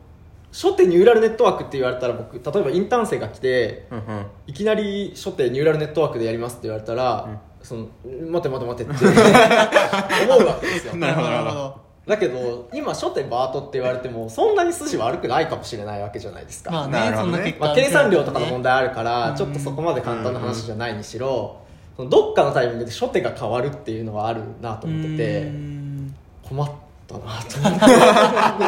[0.52, 4.26] 初手ニューラルネットワークって言われたら僕例えばインターン生が来てうんうん。
[4.46, 7.88] いきなり初手ニューラルネットワークでやりますって言われたら、その
[8.30, 8.92] 待て待て待てって
[10.24, 10.96] 思うわけですよ。
[10.96, 11.88] なるほどなるほど。
[12.06, 19.36] だけど今初手バートって言われてもそんなに筋悪くないかもしれないわけじゃないですか、まあねまあ、計算量とかの問題あるから、うん。
[19.36, 21.60] ちょっとそこまで簡単な話じゃないにしろ、
[21.98, 26.14] そのどっかのタイミングで初手が変わるっていうのはあるなと思っててん。
[26.48, 26.70] 困っ
[27.08, 28.64] たなと思ってるんで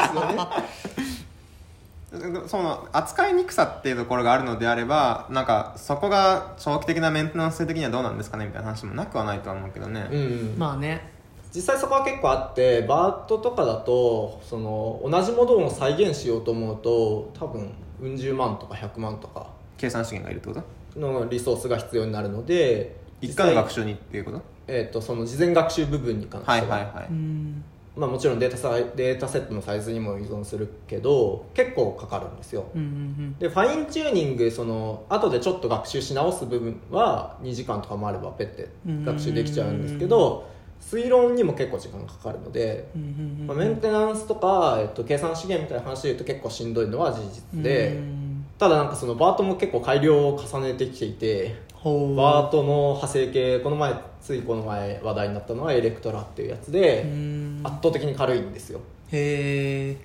[2.13, 2.49] すよね。
[2.49, 11.09] その扱いにくさっていうところがあるのであればなんかそこが長期的なメンテナンス的にはどうなんですかねみたいな話もなくはないとは思うけどね、うんまあね
[11.55, 19.47] 実際そこは結構あってバートとかだとその同じものを再現しようと思うと多分うん十万とか100万とか
[19.79, 20.61] 計算資源がいるってこ
[20.95, 21.01] と？
[21.01, 24.43] のリソースが必要になるので一回の学習、習にっていうこと？
[24.69, 27.17] えー、とその事前学習部分に関しては、はいはいはうい。
[27.17, 27.65] ん
[27.97, 32.67] まあ、もちろんデータサイデータセットのサイズにも依存するけど結構かかるんですよ。
[32.75, 38.69] うんうんでファインチューニングその後でちょっと学習し直す部分は2時間とかもあればペッて
[39.05, 40.49] 学習できちゃうんですけど
[40.81, 43.09] 推論にも結構時間かかるので、うんうん
[43.41, 47.21] うんまあ、メンテナンスとか、えっと、計算資源みたいな話で言うと結構しんどいのは事
[47.53, 48.21] 実で、うん
[48.61, 57.61] ただなんかそのバートも結構改良を重ねてきていてバートの派生系この前ついこの前話題になったのはエレクトラっていうやつでうん。
[57.65, 58.81] 圧倒的に軽いんですよ。
[59.13, 59.97] へえ。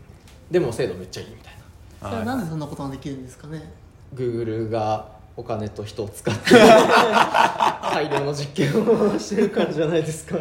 [0.50, 1.54] でも精度めっちゃいいみたい
[2.02, 2.10] な。
[2.10, 3.74] それはなんでそんなことができるんですかね
[4.14, 10.38] ？Google がお金と人を使って大量の実験をしてるからじゃないですか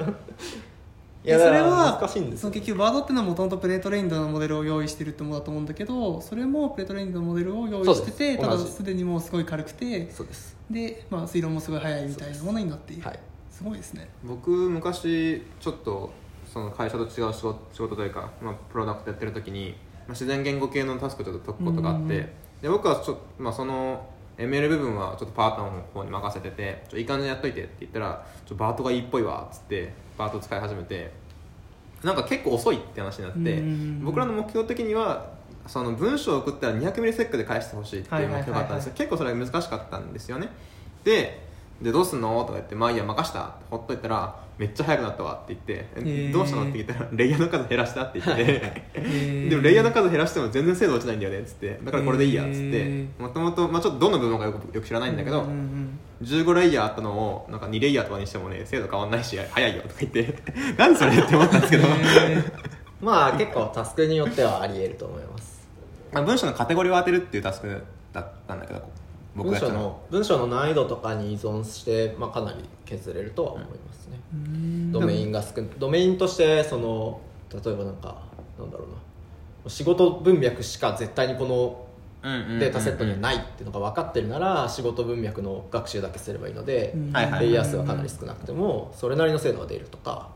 [1.24, 2.40] いやそれは難しいんですよ。
[2.42, 10.08] その結局バードっていうのはもともとプレートレインドのモデルを用意してるってものだと思うんだけどそれもプレートレインドのモデルを用意しててただすでにもうすごい軽くて
[10.70, 13.18] でまあ、推論もすごい速いみたいなものになっている、はい。
[13.50, 14.08] すごいですね。
[14.24, 16.10] 僕昔ちょっと
[16.52, 22.28] その会社と違う仕事仕事というか、まあ、プロダクトやってる時に、まあ、自然言語系のタスクをちょっと解くことがあって、うん
[22.64, 24.06] で僕はちょ、まあ、その
[24.36, 31.12] ML 部分はちょっとパートナーの方に任せててちょいい感じでやっといてって言ったらちょバートがいいっぽいわっつってバート使い始めて
[32.02, 35.32] なんか結構遅いって話になって、うん僕らの目標的には
[35.66, 40.50] その文章を送ったら200ミリセックで返してほしいっていう目標があったんですよ、結構それが難しかったんですよね。
[41.04, 41.43] で
[41.82, 42.40] でどうすんの？
[42.40, 46.32] とか言って「まあいいや任した」ってほっといたら「めっちゃ速くなったわ」って言って「えー。
[46.32, 48.82] どうしたの?」って聞いたら「レイヤーの数減らした」って言って。
[49.50, 51.40] でもレイヤーの数減らしても全然精度落ちないんだよね。
[51.40, 51.78] っつって。
[51.82, 52.44] だからこれでいいや。
[52.44, 52.58] っつって。
[52.72, 60.34] へもともとまあちょっとどの部分かよくよく知らないんだけど、うんうん15レイヤーあったのをなんか2レイヤーとかにしてもね精度変わんないし早いよとか言って。
[60.78, 61.88] 何それって思ったんですけど。
[63.02, 65.68] まあ結構タスクによってはあり得ると思います。
[66.12, 67.82] まあ文章のカテゴリーを当てるっていうタスク
[68.12, 68.80] だったんだけど
[69.34, 74.92] 僕文章のの文章の難易度とかに依存して、まあ、かなり削れるとは思いますね、うん。
[74.92, 77.20] ドメインが少ドメインとしてその
[77.52, 78.16] 例えばなんか
[78.58, 78.94] なんだろうな。
[79.66, 81.84] 仕事文脈しか絶対にこの
[82.22, 86.94] データセットにはないっていうのが分かってるなら仕事文脈の学習だけすればいいので、
[87.40, 90.28] レイヤー数はかなり少なくてもそれなりの精度が出るとか。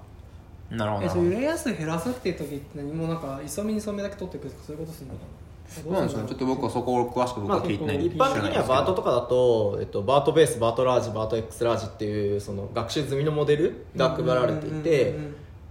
[0.70, 1.06] なるほど。
[1.06, 5.20] えそういうレイヤー数減らすっていう時って何もなんか磯目に染めだけ取っていくとかそういうことするのか
[5.68, 6.26] そうななんですよ。
[6.26, 8.06] ちょっと僕はそこを詳しく僕は聞いてないんで。
[8.06, 15.14] 一般的にはバートとかかだと、えっと、バートベースバートラージバート X ラージっていうその学習済みのモデルが配られていて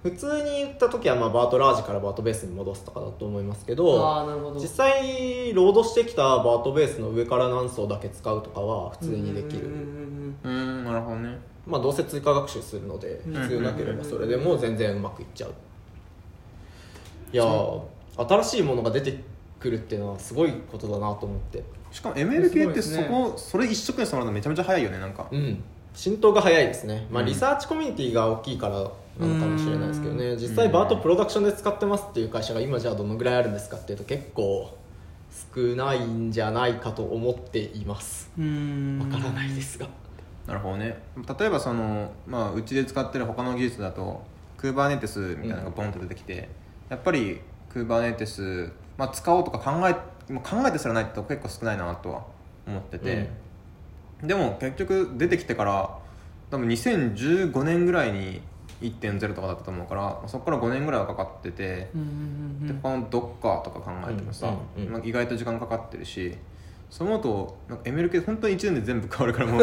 [0.04, 9.68] 普通に言った時はまあバートラージからバートベースに戻すとかだと思いますけど実際ロードしてきたバートベースの上から何層だけ使うとかは普通にできる。
[10.44, 11.38] うんなるほどね。
[11.66, 13.34] まあどうせ追加学習するのでうん。
[13.34, 15.54] 必要なければそれでも全然うまくいっちゃう。
[17.34, 17.82] いやー
[18.18, 19.20] 新しいものが出て
[19.60, 21.63] くるっていうのはすごいことだなと思って。
[21.91, 23.08] しかも ML 系ってそすごいですね。
[23.10, 25.28] こそれ一色にしてもらうのめちゃめちゃ早いよねなんか。
[25.32, 25.63] うん。
[25.93, 27.28] 浸透が早いですね、まあ、うん。
[27.28, 30.26] リサーチコミュニティが大きいからなのかもしれないですけどね。
[30.28, 30.38] うん。
[30.39, 34.78] 実際バートプロダクションで使ってますっていう会社が今じゃあどのぐらいあるんですかっていうと結構
[35.56, 38.30] 少ないんじゃないかと思っています。
[38.38, 39.00] うん。
[39.00, 39.88] わからないですが。
[40.46, 40.98] なるほどね。
[41.39, 44.24] 例えばその、まあ、うちで使ってる他の技術だと
[44.58, 46.50] Kubernetes みたいなのがボンと出てきて、
[46.89, 47.41] やっぱり
[47.74, 49.94] Kubernetes、まあ、使おうとか考え
[50.40, 52.26] 考えてすらないってとこ結構少ないなとは
[52.68, 53.30] 思ってて、
[54.22, 55.98] でも結局出てきてから
[56.52, 58.42] 多分2015年ぐらいに
[58.82, 62.14] 1.0とかだったと思うからそこから5年ぐらいはかかってて、うんうんうん
[62.62, 62.68] うん。
[62.68, 64.94] で他の Docker とか考えてもさ、うんうんうん。
[64.94, 66.36] まあ、意外と時間かかってるし
[66.89, 69.62] そう思うとなんか MLK 本当に1年で全部変わるからもう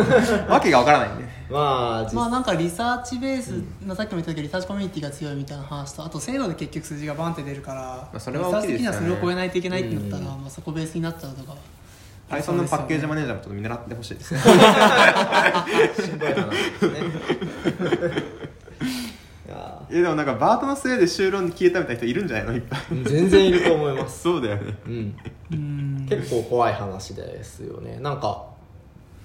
[0.50, 1.24] わけがわからないんで。
[1.50, 8.84] まあ実まあなんかリサーチベース、まあさっきも言ったけどリサーチコミュニティが強いみたいな話とあと精度で結局数字がバンって出るから、あそれは大きいですよね。
[8.84, 11.54] リサーチ的にはそれを超えないといけないってなったら、うんまあ、そこベースになっちゃうとか。
[12.30, 14.40] Python のパッケージマネネージャーもちょっと見習ってほしいですね。
[14.40, 14.44] し
[16.10, 17.00] んどい話ですね
[19.46, 22.52] いやえでもなんかバートのせいで修論に消えたみたいな人いるんじゃないの？
[22.54, 22.80] いっぱい。
[22.80, 24.22] ー全然いると思います。
[24.24, 24.74] そうだよね。
[24.86, 25.14] うんうん
[25.50, 27.98] 結構怖い話ですよね。
[28.00, 28.46] なんか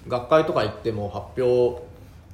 [0.08, 1.82] 学会とか行っても発表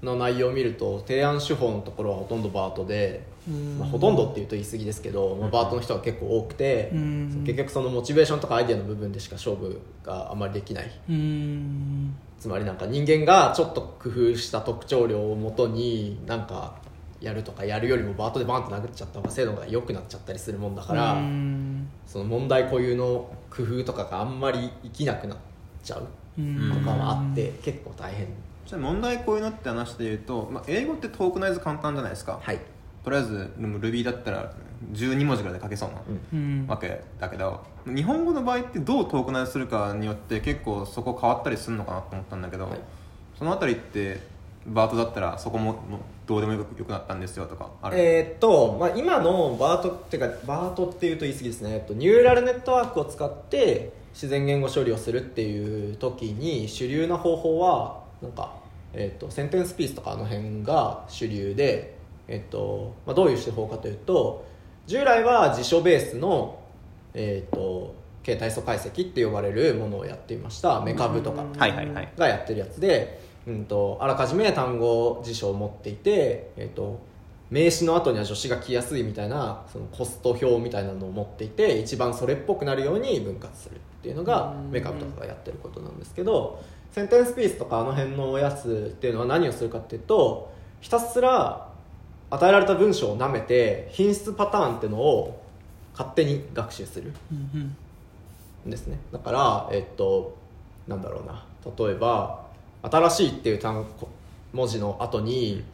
[0.02, 3.78] の内容を見ると提案手法のところはほとんどバートで、うん。
[3.78, 7.44] まあ、ほとんどっていうと言い過ぎですけど、まあ、バートの人が結構多くて、うん。
[7.44, 10.90] 結局そのモチベーションとかアイデアの部分でしか勝負があまりできない。
[11.08, 12.16] うん。
[12.38, 16.74] つまりなんか人間がちょっと工夫した特徴量をもとになんか
[17.20, 21.88] やるとかやるよりもバートでバンって殴っちゃった方が精度が良くなっちゃったりするもんだから、うん。
[22.06, 25.38] その問題固有の工夫とかがあんまり生きなくなっ
[25.82, 26.06] ちゃう
[26.38, 28.26] うんとかはあって結構大変。
[28.66, 32.58] じゃあ問題こういうのって話で言うと、まあ、英語ってトークナイズ簡単じゃないですか、はい。
[33.04, 34.52] とりあえずでも Ruby だったら
[34.92, 36.02] 12文字ぐらいで書けそうな、
[36.32, 36.66] うん。
[36.66, 42.80] わけだけど日本語の場合ってどうトークナイズするかによって結構そこ変わったりするのかなと思ったんだけど、はい。
[43.38, 44.20] そのあたりって
[44.66, 45.76] バートだったらそこも
[46.26, 58.54] どうでもよくよくなったんですよとかある、えーっと、まあ、今のバートっていうかバートっていうと言い過ぎですね、えっと、ニューラルネットワークを使って自然言語処理をするっていう時に主流な方法はなんか、
[58.92, 64.44] えっと、センテンスピースとかあの辺が主流で、えっとまあ、どういう手法かというと
[64.86, 66.58] 従来は辞書ベースの、
[67.14, 67.94] えっと
[68.26, 70.80] 形態素解析って呼ばれるものをやっていました。
[70.80, 72.12] メカブとかはいはいはい。
[72.18, 77.00] がやってるやつで、うん、とあらかじめ単語辞書を持っていて、えー、と
[77.50, 84.70] 名詞の後には助詞が来やすいみたいなそのコスト表みたいなのを持っていて一番それっぽくなるように分割するっていうのがうん。
[84.70, 91.68] メカブとかがやってることなんですけどセンテンスピースとかあの辺のやつっていうのは何をするかっていうとひたすら
[92.30, 95.40] 与えられた文章をなめて品質パターンっていうのを
[95.92, 97.76] 勝手に学習するうん。
[98.70, 98.98] ですね。
[99.12, 100.36] だからえっと
[100.88, 101.44] なんだろうな。
[101.78, 102.44] 例えば
[102.82, 104.08] 「新しい」っていう単語
[104.52, 105.64] 文字の後に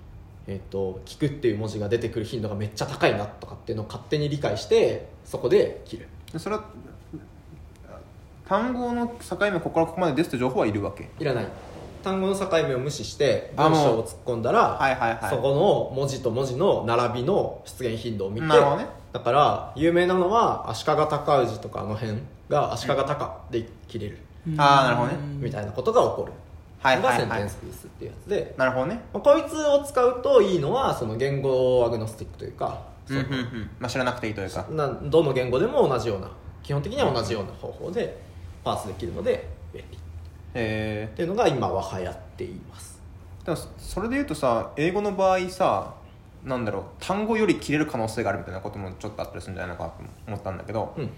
[0.46, 6.08] えっと「聞く」っていう文字が出てくる頻度がめっちゃ高いなとかっていうのを勝手に理解してそこで切る。
[6.32, 6.64] でそれは
[8.48, 11.08] 単語の境目ここからここまでですって情報はいるわけ？
[11.18, 11.46] いらない。
[12.02, 15.30] 単語の境目を無視して文章を突っ込んだら、はいはいはい。
[15.30, 18.52] そこの文字と文字の並びの出現頻度を見てね。
[19.12, 24.60] だから有名なのは足利尊氏とかあの辺が足利尊で切れる、うん。
[24.60, 25.18] あーなるほどね。
[25.38, 26.32] みたいなことが起こる
[26.82, 27.38] はいはいはい。
[27.40, 29.00] テンスピースっていうやつで、なるほどね。
[29.12, 33.70] まあこいつを使うといいのはその言語アグノスティックというか、うんうんうん。
[33.78, 34.66] まあ、知らなくていいというか。
[34.70, 36.30] などの言語でも同じような
[36.62, 38.20] 基本的には同じような方法で
[38.64, 39.96] パースできるので便利。
[39.96, 40.00] っ
[40.54, 43.00] えていうのが今は流行っています。
[43.42, 45.94] ー、でもそれで言うとさ英語の場合さ
[46.44, 49.96] なんだろう単語より切れる可能性があるみたいなこともちょっとあったりするんじゃないのかなと
[50.26, 51.10] 思ったんだけど、うん。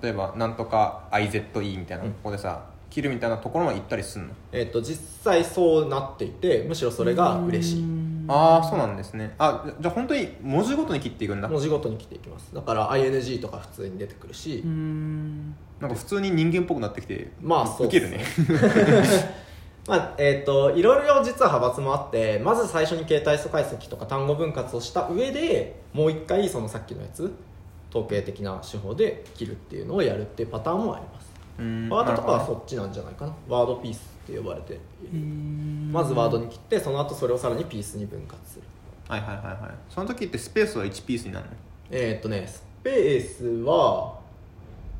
[0.00, 4.34] 例えばなんとか IZE みたいなここでさ、切るみたいなところまで行ったりすんの？
[4.52, 7.84] えっと実際そうなっていてむしろそれが嬉しい。
[8.28, 9.34] ああそうなんですね。
[9.38, 11.48] あじゃじゃあ本当に文字ごとに切っていくんだ。
[11.48, 12.54] 文字ごとに来ていきます。
[12.54, 15.54] だから ING とか普通に出てくるし、うん。
[15.80, 18.24] なんか普通に人間っぽくなってきてまあそうウケるね。
[19.88, 27.32] まあえっといろいろ実は派閥もあってまず最初に形態素解析とか単語分割をした上でもう一回そのさっきのやつ
[27.90, 31.24] 統計的な手法で切るっていうのをやるっていうパターンもあります。
[31.24, 31.29] うん
[31.90, 33.34] ワードとかはそっちなんじゃないかな？
[33.48, 34.78] ワードピースって呼ばれて。
[35.92, 38.62] ままずワードに切ってその後それをさらにピースに分割する。
[39.08, 39.70] どはいはいはいはい。
[39.88, 41.52] その時ってスペースは1ピースになるの？
[41.90, 44.18] えーっとねスペースは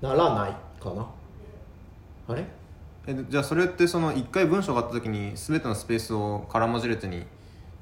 [0.02, 1.06] ならないかな。
[2.28, 2.44] あれ？
[3.06, 7.24] えじゃあそれってその1回文章があった時に全てのスペースを空文字列に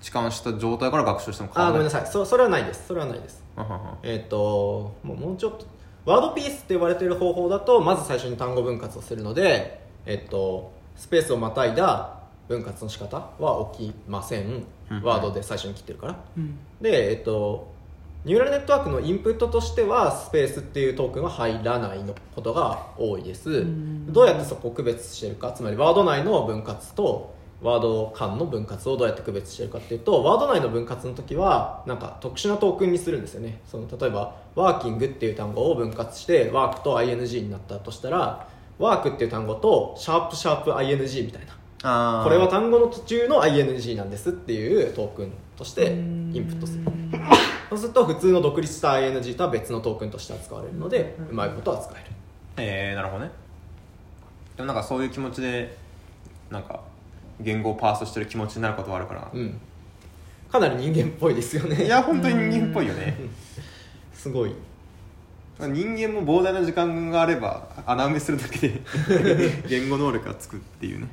[0.00, 2.12] 置換した状態から学習しても変わあーごめんなささい。
[2.12, 2.86] そそれはないです。
[2.86, 3.42] それはないです。
[3.56, 3.98] いははは。
[4.04, 5.66] えっ、ともうもうちょっと
[6.08, 14.64] ワードピースって呼ばれている方法だとまず最初に単語分割をするので、えっとスペースをまたいだ分割の仕方は起きません。
[14.90, 15.02] うん。
[15.02, 16.16] ワードで最初に切ってるから。
[16.38, 16.56] うん。
[16.80, 17.70] でえっ、と
[18.24, 23.64] ニューラルネットワークのインプットとしてはスペースっていうトークンは入らないのことが多いです。
[23.64, 24.10] ん。
[24.10, 33.60] どうやってそこを区別してるかつまりワード内の分割とワード間の分割をどうやって区別してるかっていうとワード内の分割の時はなんか特殊なトークンにするんですよね。
[33.66, 38.48] その例えばワーキングっていう単語を分割してワークと ing になったとしたら
[38.78, 41.54] ワークっていう単語とシャープシャープ ing みたいな。
[42.24, 46.84] これは単語の途中の ing なんですっていうトークンとしてインプットする。
[47.70, 52.10] そうすると普通の独立した ing とは別のトークンとして扱われるのでうまいこと扱える。
[52.56, 53.30] えー、なるほどね。
[54.56, 55.76] でもなんかそういう気持ちで
[56.50, 56.80] なんか
[57.40, 59.60] 言語をパースしてる気持ちになることはあるから、うん。
[60.50, 61.84] かなり人間っぽいですよね。
[61.84, 63.16] いや本当に人間っぽいよね。
[64.12, 64.54] すごい。
[65.60, 68.82] 人間も膨大な時間があれば穴埋めするだけで
[69.68, 71.08] 言語能力がつくっていうね。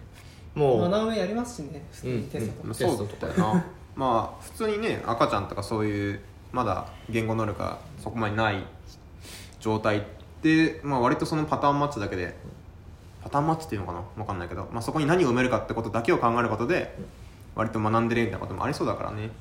[0.53, 0.86] もう。
[0.86, 1.84] 穴埋めやりますしね。
[1.91, 2.67] 普通にテストとか。
[2.67, 2.76] うん。
[2.76, 3.65] そうテストとかな。
[3.95, 6.19] まあ普通にね赤ちゃんとかそういう
[6.51, 8.63] まだ言語能力がそこまでない
[9.59, 10.01] 状態っ
[10.41, 12.36] て、まあ、割とそのパターンマッチだけで
[13.26, 14.03] パターンマッチっていうのかな？
[14.15, 16.95] 分かんないけど、まあ、そこに何を埋めるかってことだけを考えることで
[17.55, 19.32] 割と学んでるみたいなこともありそうだからね。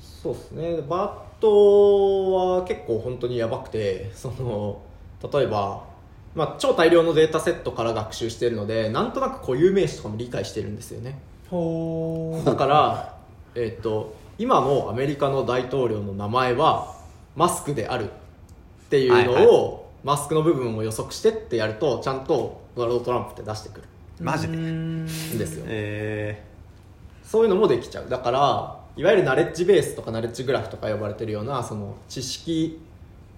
[0.00, 0.80] そうですね。
[0.88, 4.80] バートは結構本当にやばくてその
[5.30, 5.84] 例えば、
[6.34, 11.18] まあ、超大量のデータセットから学習しているのでなんとなく固有名詞とかも理解してるんですよね。
[11.50, 13.18] ほだから、
[13.54, 16.96] えっと今のアメリカの大統領の名前は
[17.36, 18.08] マスクであるっ
[18.88, 23.82] ていうのを、はいマスクの部分を予測してってやるとちゃんとドナルド・トランプって出してくる。
[24.20, 24.56] マジで？
[24.56, 25.10] んで
[25.44, 25.64] すよ。
[25.66, 26.44] え
[27.24, 28.08] そういうのもできちゃう。
[28.08, 32.80] だからいわゆるナレッジベースとかナレッジグラフとか呼ばれてるようなその知識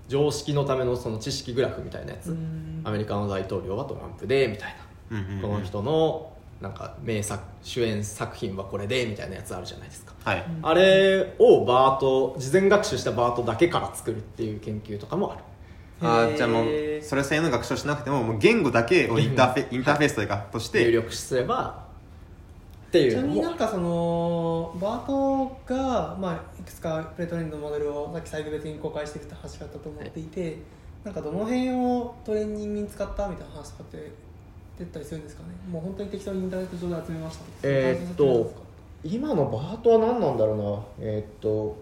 [0.08, 2.36] 常識のためのその知識グラフみたいなやつ。
[2.84, 5.40] アメリカの大統領はトランプでみたいーうんうんうん。
[5.40, 10.12] なこの人のなんか名作主演作品はこれでみたいなやつあるじゃないですか。
[10.22, 10.44] はい。
[10.62, 15.40] あれをバート事前学習したバートだけから作るっていう研究とかもある
[16.00, 16.66] あーじゃあもう
[17.02, 20.84] それ専用の学習をしなくてももう言語だけをインターフェインターフェースというかとして。
[20.84, 21.86] 入力すれば
[22.88, 30.56] っていちなうのもみになんかそのバートが、まあ、いくつかプレートレンドのモデルをさっきサイド別に公開してるって話があったと思っていて、
[31.04, 34.10] なんかどの辺をトレーニングに使ったみたいな話とかって
[34.78, 35.48] 出たりするんですかね？
[35.70, 38.54] もう本当に適当にインターネット上で集めましたえーっと
[39.04, 40.54] 今のバートは何なんだろ
[40.98, 41.06] うな。
[41.10, 41.76] えーっと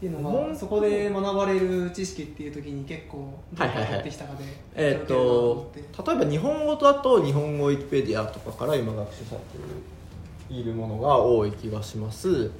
[0.00, 4.44] っていうのがそこで学ばれる知識っていう時に結構どうやってきたかで
[4.74, 12.50] えーっと例えば日本語だと日本語ウィキペディアとかから今学習されているものが多い気がします。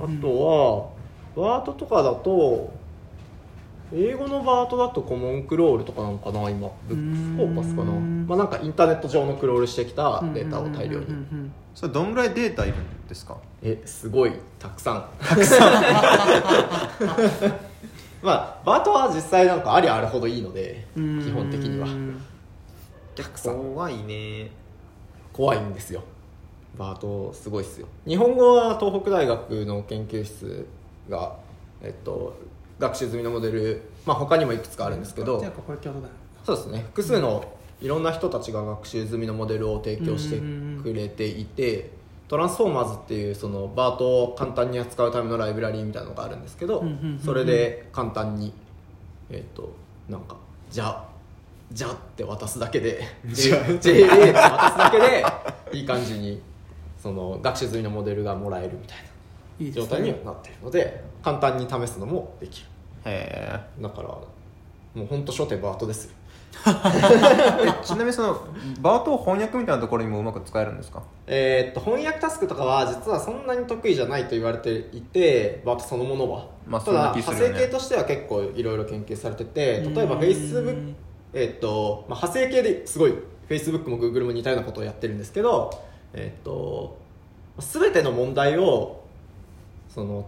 [0.00, 0.92] あと
[1.36, 2.72] はバートとかだと
[3.94, 6.70] 英語のバートだとコモンクロールとかなのかな今。
[6.88, 7.92] ブックスコーパスかな。
[7.92, 11.06] うんまあなんかインターネット上のクロールしてきたデータを大量に。
[11.74, 13.36] それどんぐらいデータいるんですか？
[13.62, 15.04] えすごいたくさん。
[15.20, 15.72] たくさん。
[18.22, 21.88] まあバートは実際なんかありあるほどいいので基本的には。
[23.16, 23.56] たくさん。
[23.56, 24.50] 怖いね。
[25.32, 26.02] 怖いんですよ。
[26.78, 27.86] バートすごいっすよ。
[28.06, 30.66] 日本語は東北大学の研究室
[31.10, 31.32] が
[31.82, 32.34] えっと
[32.82, 36.12] 学習済みのモデルまあ他にもいくつかあるんですけどじゃあこれ共同だよ。
[36.44, 36.80] そうですね。
[36.88, 37.44] 複数の
[37.80, 40.40] いろんな人たちが学習済みのモデルを提供して
[40.82, 41.90] くれていて
[42.28, 46.84] トランスフォーマーズっていうそのバートを簡単に扱うためのライブラリーみたいなのがあるんですけど
[47.24, 48.52] それで簡単に
[49.30, 49.74] えっと
[50.08, 50.36] なんか
[50.70, 51.04] じゃあ
[51.72, 55.24] じゃあって渡すだけで JA って渡すだけで
[55.72, 56.40] いい感じに
[57.00, 58.98] その学習済みのモデルがもらえるみたい
[59.68, 62.66] な状態にはなっているので簡単に試すのもできる
[63.04, 64.24] へだからも
[64.96, 66.12] う本当初手バートですよ。
[66.64, 68.38] えちなみにその
[68.82, 71.02] バート翻訳みたいなところにもうまく使えるんですか？
[71.26, 77.22] えーっと翻訳タスクとかは実はそんなに得意じゃないと言われていてバートそのものは、たまあそんなだね。
[77.22, 79.94] 生系としては結構いろいろ研究されててうん。
[79.94, 80.92] 例えば Facebook
[81.32, 83.14] えーっと、まあ、派生系ですごい
[83.48, 85.70] Facebook も Google も似たようなことをやってるんですけど
[86.12, 86.98] えっと
[87.58, 89.00] 全ての問題を
[89.88, 90.26] その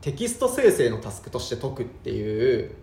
[0.00, 2.74] テキスト生成のタスクとして解くっていう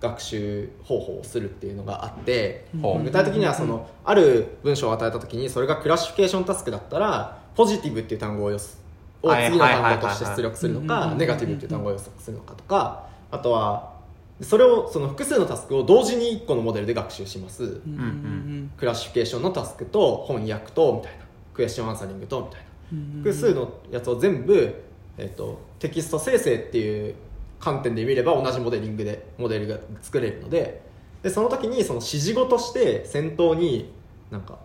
[0.00, 3.02] 学習方法をするっていうのがあって、ほう。
[3.02, 8.80] 具体的にはそのある文章を与えた時にそれがクラシフィケーションタスクだったらポジティブっていう単語をよす
[9.22, 13.98] をはい次の単語として出力するのかネガティブっていう単語を予測するのかとかあとは
[14.40, 17.64] それをその複数のタスクを同時に1個のモデルで学習します。
[17.64, 21.24] うんうん classification のタスクと翻訳とみたいな。
[21.52, 22.66] question answering とみたいな。
[22.92, 23.22] うん。
[23.24, 24.84] 複数のやつを全部、
[25.18, 27.14] えっとテキスト生成っていう
[27.60, 30.82] 観点で見れば同じモデリングでモデルが作れるので
[31.22, 33.92] でその時にその指示語として先頭に
[34.30, 34.58] なんか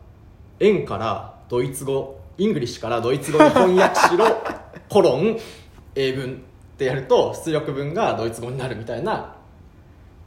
[0.59, 4.25] 英からドイツ語 English からドイツ語に翻訳しろ
[4.89, 5.37] コロン
[5.95, 9.35] 英文ってやると出力文がドイツ語になるみたいな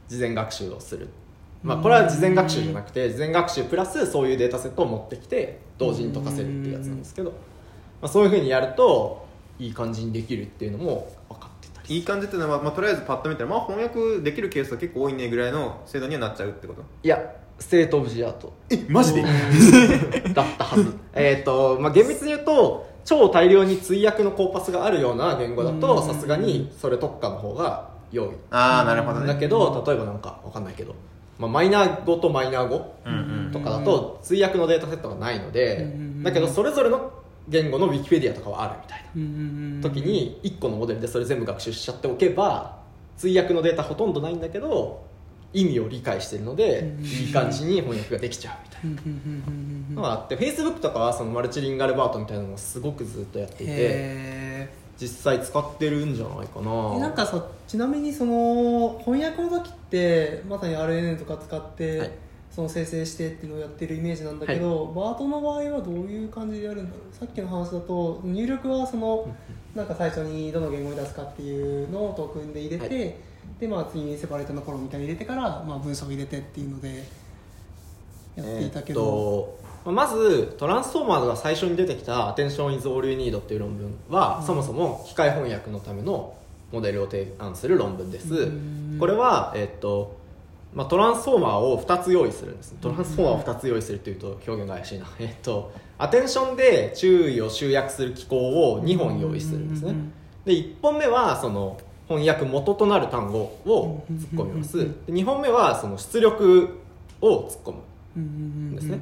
[0.07, 1.09] 事前学習をする。
[1.63, 7.35] まあこれは事前学習じゃなくて事前学習プラスそういうデータセットを持ってきて同時に解かせるっていうやつなんですけど、ま
[8.03, 9.26] あ、そういうふうにやると
[9.59, 16.81] いい感じにできるっていうのも分かってたりいい感じっていうのは、まあ、とりあえずパッと見たら、まあ、翻訳できるケースは結構多いねぐらいの精度にはなっちゃうってこと？
[17.03, 17.19] いや
[17.59, 19.23] state of the art えマジで？
[20.33, 20.93] だったはず。
[21.13, 28.29] えっと、まあ、厳密に言うと超大量に対訳のコーパスがあるような言語だとさすがにそれ特化の方が良い。
[28.51, 29.27] ああなるほどね。
[29.27, 30.93] だけど例えばなんかわかんないけど、
[31.39, 32.93] まあ、マイナー語とマイナー語
[33.51, 36.23] とかだと追訳のデータセットがないのでうん。
[36.23, 37.11] だけどそれぞれの
[37.47, 39.89] 言語のウィキペディアとかはあるみたいな。
[39.89, 42.77] 時に1個のモデルでそれ全部学習しちゃっておけば
[43.17, 45.05] 追訳のデータほとんどないんだけど
[45.53, 49.05] 意味を理解してるのでうんいい感じに翻訳ができちゃうみたい
[49.95, 49.95] な。
[49.95, 54.69] のがあって Facebook とかはそのマルチリンガルバートみたいなのをすごくずっとやっていてへ
[54.99, 56.99] 実際使ってるんじゃないかな。
[56.99, 62.11] なんかさちなみにその翻訳の時ってまさに RNN とか使って、はい
[62.57, 67.15] その生成してっていうのをやってるイメージなんだけど、バートの場合はどういう感じでやるんだろう？
[67.15, 69.31] さっきの話だと入力はその
[69.75, 73.15] なんか最初にどの言語に出すかっていうのをトークンで入れて、はい。
[73.59, 77.03] でまあ次にセパレートのコロンみたいに入れてから、まあ、文章を入れてっていうので
[78.35, 79.55] やっていたけど、
[79.85, 84.47] えーまずトランスフォーマーが最初に出てきた「Attention is all you need」っていう論文は、うん。
[84.47, 86.33] そもそも機械翻訳のための
[86.71, 88.97] モデルを提案する論文です、うん。
[88.99, 90.16] これは、えーっと
[90.77, 92.75] まあ、トランスフォーマーを2つ用意するんです。
[92.79, 100.13] トランスフォーマーを2つ用意するっていうと表現が怪しいな、えーっとアテンションで注意を集約する機構を2本用意するんですね、うん
[100.45, 104.77] で1本目はその翻訳元となる単語を突っ込みます。
[104.77, 106.69] で2本目はその出力
[107.19, 107.73] を突っ込
[108.15, 109.01] むんですね、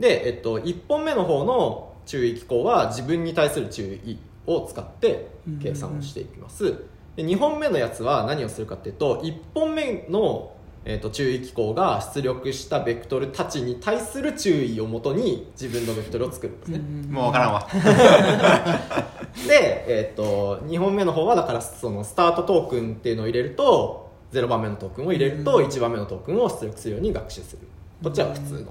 [0.00, 5.28] で、えっと、1本目の方の注意機構は自分に対する注意を使って
[5.62, 6.84] 計算をしていきます、
[7.16, 10.55] で2本目のやつは何をするかっていうと1本目の、
[10.88, 16.78] えっと、注意機構が出力したベクトルたちに対する注意をもとに自分のベクトルを作るんですね、
[17.10, 17.68] もう分からんわ。
[19.48, 25.64] で、えっと2本目の方はだからそのスタートトークンっていうのを入れると0番目のトークンを入れるとうん。
[25.64, 27.66] 1番目のトークンを出力するように学習する。
[28.04, 28.66] こっちは普通のや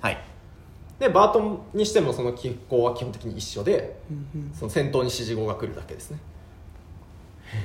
[0.00, 0.02] つ。
[0.04, 0.18] はい。
[0.98, 4.00] でバートンにしてもその機構は基本的に一緒で
[4.54, 6.18] その先頭に指示語が来るだけですね。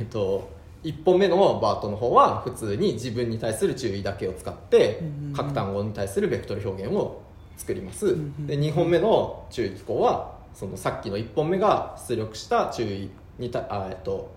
[0.01, 0.49] えっと
[0.83, 5.01] 1本目のバートの方は普通に自分に対する注意だけを使って
[5.33, 7.21] 各単語に対するベクトル表現を
[7.57, 8.15] 作ります。
[8.45, 13.09] で2本目の注意機構はそのさっきの1本目が出力した注意
[13.39, 14.31] にたあえっと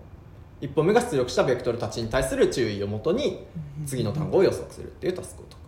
[0.61, 3.45] 1本目が出力したベクトルたちに対する注意をもとに
[3.85, 5.67] 次の単語を予測するっていうタスクを解く。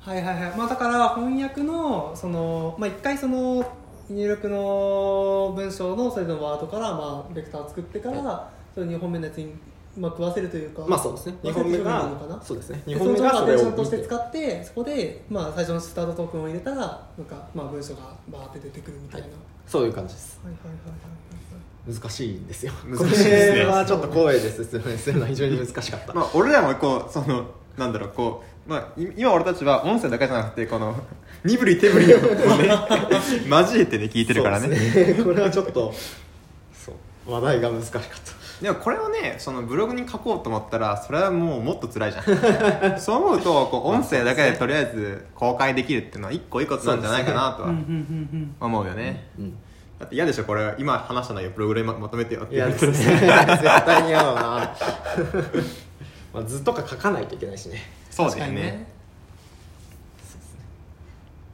[0.00, 3.64] はいはいはい、まあ、だから翻訳のその、まあ、一回その
[4.10, 9.52] 入力の文章のそれぞれのワードから、まあ、ベクターを作ってから、それ2本目のやつに、
[9.96, 11.36] まあ、食わせるというかまあそうですね。
[11.42, 12.82] 2食わせる本目がそうですね。
[12.86, 19.36] 2でその本目がそれをアテンションとして使ってそこで、まあ、最初のスタートトークンを入れたらなんか、まあ、文章がバーって出てくるみたいな、はい。
[19.66, 20.40] そういう感じです。
[20.42, 21.12] はい、はいはいはいはい
[21.84, 22.72] 難しいんですよ。
[22.86, 23.48] 難しいですね。
[23.50, 27.46] これはちょっと声で説明するのは非常に難しかった、まあ、俺らもこうその
[27.76, 30.94] なんだろうこう、まあ、い今俺たちは音声だけじゃなくてこの
[31.42, 32.28] 身振り手振りをね
[33.50, 34.68] 交えてね聞いてるからね。
[34.68, 35.20] ね。
[35.24, 35.92] これはちょっと
[36.72, 37.32] そう。
[37.32, 38.08] 話題が難しかった
[38.62, 42.24] でもこれをねそのブログに書こうと思ったらそれはもうもっと辛いじゃん。
[43.00, 47.74] そう思うとこう音声だけでとりあえず公開できるっていうのは一個いいことなんじゃないかなとは
[48.60, 49.28] 思うよね。
[49.38, 49.58] うん
[49.98, 50.74] だって嫌でしょこれ。
[50.78, 53.28] 今話した内容ブログでままとめてよっていや言われ絶て
[53.86, 54.40] 対に嫌だな。
[56.34, 57.78] まあ図とか書かないといけないしね。
[58.10, 58.86] そうだよね。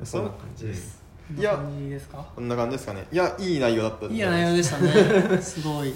[0.04, 1.02] そんな感じです。
[1.36, 2.24] いやこんな感じですか？
[2.34, 3.06] こんな感じですかね。
[3.12, 5.42] いやいい内容だったいい内容でしたね。
[5.42, 5.92] すごい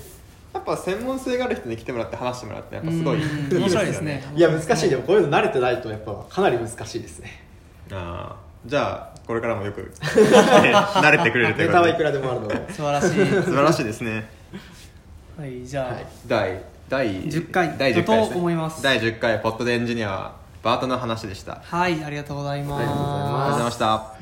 [0.52, 3.58] やっぱ専門性がある人に来てもらって話してもらってやっぱすごいうん。
[3.58, 4.22] 面白いですね。
[4.34, 7.42] いや難しいでもこういうの慣れてないとやっぱかなり難しいですね。
[7.90, 8.36] あ
[8.66, 9.86] じゃあこれからもよく、ね
[10.74, 12.04] 慣れてくれるといネタはいうことで。
[12.04, 12.72] くらでもあるので。
[12.72, 13.08] 素晴らしい。
[13.08, 14.28] 素晴らしいですね。
[15.38, 16.06] はいじゃあ、はい。
[16.26, 18.82] 第第10回第10回です、だと思います。
[18.82, 20.32] 第10回ポッドでエンジニア
[20.62, 21.54] バートの話でした。
[21.54, 22.80] あはいありがとうございます。
[22.80, 23.04] ありがとう
[23.50, 24.21] ございました